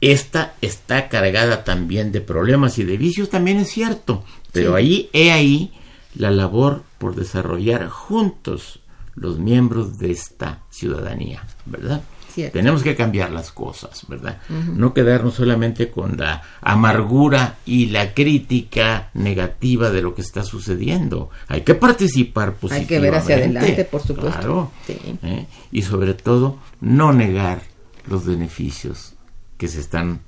esta 0.00 0.54
está 0.62 1.08
cargada 1.08 1.64
también 1.64 2.12
de 2.12 2.20
problemas 2.20 2.78
y 2.78 2.84
de 2.84 2.96
vicios, 2.96 3.28
también 3.28 3.58
es 3.58 3.70
cierto, 3.70 4.24
pero 4.52 4.74
ahí, 4.74 5.10
he 5.12 5.30
ahí 5.30 5.72
la 6.14 6.30
labor 6.30 6.82
por 6.98 7.14
desarrollar 7.14 7.88
juntos 7.88 8.80
los 9.14 9.38
miembros 9.38 9.98
de 9.98 10.10
esta 10.10 10.60
ciudadanía, 10.70 11.44
¿verdad? 11.66 12.02
Cierto. 12.32 12.58
Tenemos 12.58 12.84
que 12.84 12.94
cambiar 12.94 13.32
las 13.32 13.50
cosas, 13.50 14.06
¿verdad? 14.08 14.38
No 14.48 14.94
quedarnos 14.94 15.34
solamente 15.34 15.90
con 15.90 16.16
la 16.16 16.42
amargura 16.60 17.56
y 17.66 17.86
la 17.86 18.14
crítica 18.14 19.10
negativa 19.14 19.90
de 19.90 20.00
lo 20.00 20.14
que 20.14 20.22
está 20.22 20.44
sucediendo. 20.44 21.30
Hay 21.48 21.62
que 21.62 21.74
participar 21.74 22.50
Hay 22.50 22.54
positivamente. 22.54 22.94
que 22.94 23.00
ver 23.00 23.14
hacia 23.16 23.34
adelante, 23.34 23.84
por 23.84 24.00
supuesto. 24.00 24.38
Claro. 24.38 24.70
Sí. 24.86 24.96
¿eh? 25.24 25.46
Y 25.72 25.82
sobre 25.82 26.14
todo, 26.14 26.58
no 26.80 27.12
negar 27.12 27.62
los 28.06 28.24
beneficios 28.24 29.14
que 29.60 29.68
se 29.68 29.78
están 29.78 30.20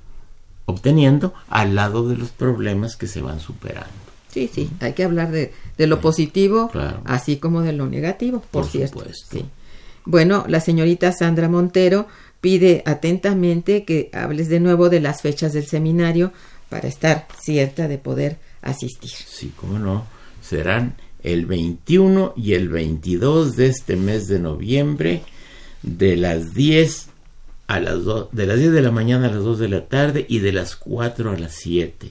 obteniendo 0.65 1.33
al 1.49 1.75
lado 1.75 2.07
de 2.07 2.15
los 2.15 2.29
problemas 2.29 2.95
que 2.95 3.07
se 3.07 3.21
van 3.21 3.39
superando. 3.41 3.89
Sí, 4.29 4.49
sí, 4.51 4.69
hay 4.79 4.93
que 4.93 5.03
hablar 5.03 5.31
de, 5.31 5.51
de 5.77 5.87
lo 5.87 5.99
positivo, 6.01 6.69
Claro. 6.71 7.01
así 7.05 7.37
como 7.37 7.61
de 7.61 7.73
lo 7.73 7.87
negativo, 7.87 8.39
por, 8.39 8.61
Por 8.63 8.65
cierto. 8.71 8.99
supuesto. 8.99 9.37
sí. 9.37 9.45
Bueno, 10.05 10.45
la 10.47 10.59
señorita 10.59 11.11
Sandra 11.13 11.47
Montero 11.49 12.07
pide 12.41 12.83
atentamente 12.85 13.85
que 13.85 14.09
hables 14.13 14.49
de 14.49 14.59
nuevo 14.59 14.89
de 14.89 14.99
las 14.99 15.21
fechas 15.21 15.53
del 15.53 15.65
seminario 15.65 16.31
para 16.69 16.87
estar 16.87 17.27
cierta 17.41 17.87
de 17.87 17.97
poder 17.97 18.37
asistir. 18.61 19.09
Sí, 19.11 19.53
cómo 19.55 19.79
no. 19.79 20.05
Serán 20.41 20.95
el 21.23 21.45
21 21.45 22.33
y 22.35 22.53
el 22.53 22.67
22 22.69 23.55
de 23.55 23.67
este 23.67 23.95
mes 23.95 24.27
de 24.27 24.39
noviembre 24.39 25.21
de 25.83 26.17
las 26.17 26.53
10 26.53 27.07
a 27.67 27.79
las 27.79 28.03
2, 28.03 28.29
de 28.31 28.45
las 28.45 28.59
10 28.59 28.71
de 28.71 28.81
la 28.81 28.91
mañana 28.91 29.27
a 29.27 29.31
las 29.31 29.43
2 29.43 29.59
de 29.59 29.69
la 29.69 29.85
tarde 29.85 30.25
y 30.27 30.39
de 30.39 30.51
las 30.51 30.75
4 30.75 31.31
a 31.31 31.37
las 31.37 31.53
7. 31.55 32.09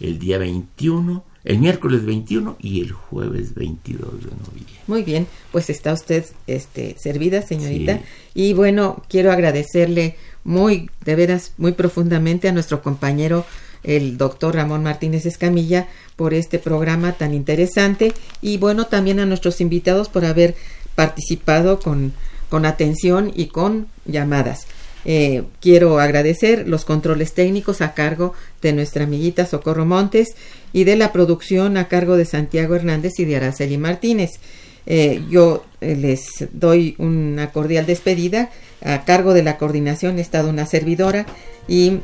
El 0.00 0.18
día 0.18 0.38
21, 0.38 1.24
el 1.44 1.58
miércoles 1.58 2.04
21 2.04 2.56
y 2.60 2.80
el 2.82 2.92
jueves 2.92 3.54
22 3.54 4.00
de 4.00 4.30
noviembre. 4.30 4.74
Muy 4.86 5.02
bien, 5.02 5.26
pues 5.50 5.70
está 5.70 5.92
usted 5.92 6.24
este, 6.46 6.96
servida, 6.98 7.42
señorita. 7.42 7.98
Sí. 7.98 8.02
Y 8.34 8.52
bueno, 8.52 9.02
quiero 9.08 9.32
agradecerle 9.32 10.16
muy, 10.44 10.90
de 11.04 11.14
veras, 11.14 11.52
muy 11.58 11.72
profundamente 11.72 12.48
a 12.48 12.52
nuestro 12.52 12.82
compañero, 12.82 13.44
el 13.84 14.18
doctor 14.18 14.56
Ramón 14.56 14.82
Martínez 14.82 15.26
Escamilla, 15.26 15.88
por 16.16 16.34
este 16.34 16.58
programa 16.58 17.12
tan 17.12 17.34
interesante. 17.34 18.12
Y 18.40 18.58
bueno, 18.58 18.86
también 18.86 19.20
a 19.20 19.26
nuestros 19.26 19.60
invitados 19.60 20.08
por 20.08 20.24
haber 20.24 20.54
participado 20.94 21.80
con, 21.80 22.12
con 22.48 22.66
atención 22.66 23.32
y 23.34 23.46
con 23.46 23.88
llamadas. 24.04 24.66
Eh, 25.04 25.44
quiero 25.60 26.00
agradecer 26.00 26.66
los 26.68 26.84
controles 26.84 27.32
técnicos 27.32 27.80
a 27.80 27.94
cargo 27.94 28.34
de 28.60 28.72
nuestra 28.72 29.04
amiguita 29.04 29.46
Socorro 29.46 29.86
Montes 29.86 30.34
y 30.72 30.84
de 30.84 30.96
la 30.96 31.12
producción 31.12 31.76
a 31.76 31.88
cargo 31.88 32.16
de 32.16 32.24
Santiago 32.24 32.74
Hernández 32.74 33.18
y 33.18 33.24
de 33.24 33.36
Araceli 33.36 33.78
Martínez. 33.78 34.40
Eh, 34.86 35.22
yo 35.30 35.64
eh, 35.80 35.96
les 35.96 36.48
doy 36.52 36.94
una 36.98 37.52
cordial 37.52 37.86
despedida. 37.86 38.50
A 38.84 39.04
cargo 39.04 39.34
de 39.34 39.42
la 39.42 39.58
coordinación 39.58 40.18
he 40.18 40.22
estado 40.22 40.50
una 40.50 40.64
servidora 40.66 41.26
y 41.66 41.98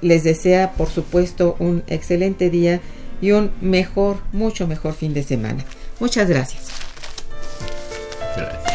les 0.00 0.24
desea, 0.24 0.72
por 0.72 0.88
supuesto, 0.88 1.56
un 1.58 1.82
excelente 1.88 2.48
día 2.48 2.80
y 3.20 3.32
un 3.32 3.50
mejor, 3.60 4.18
mucho 4.32 4.66
mejor 4.66 4.94
fin 4.94 5.12
de 5.12 5.22
semana. 5.22 5.64
Muchas 5.98 6.28
gracias. 6.28 6.68
Gracias. 8.36 8.69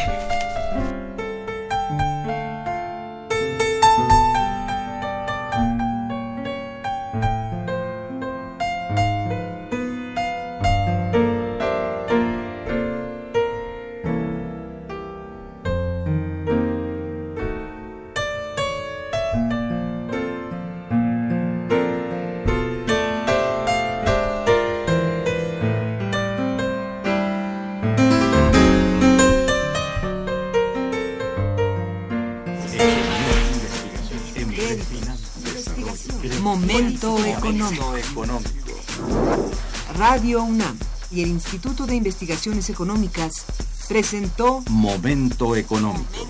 Instituto 41.36 41.86
de 41.86 41.94
Investigaciones 41.94 42.70
Económicas 42.70 43.44
presentó 43.88 44.62
Momento 44.70 45.54
económico. 45.54 46.26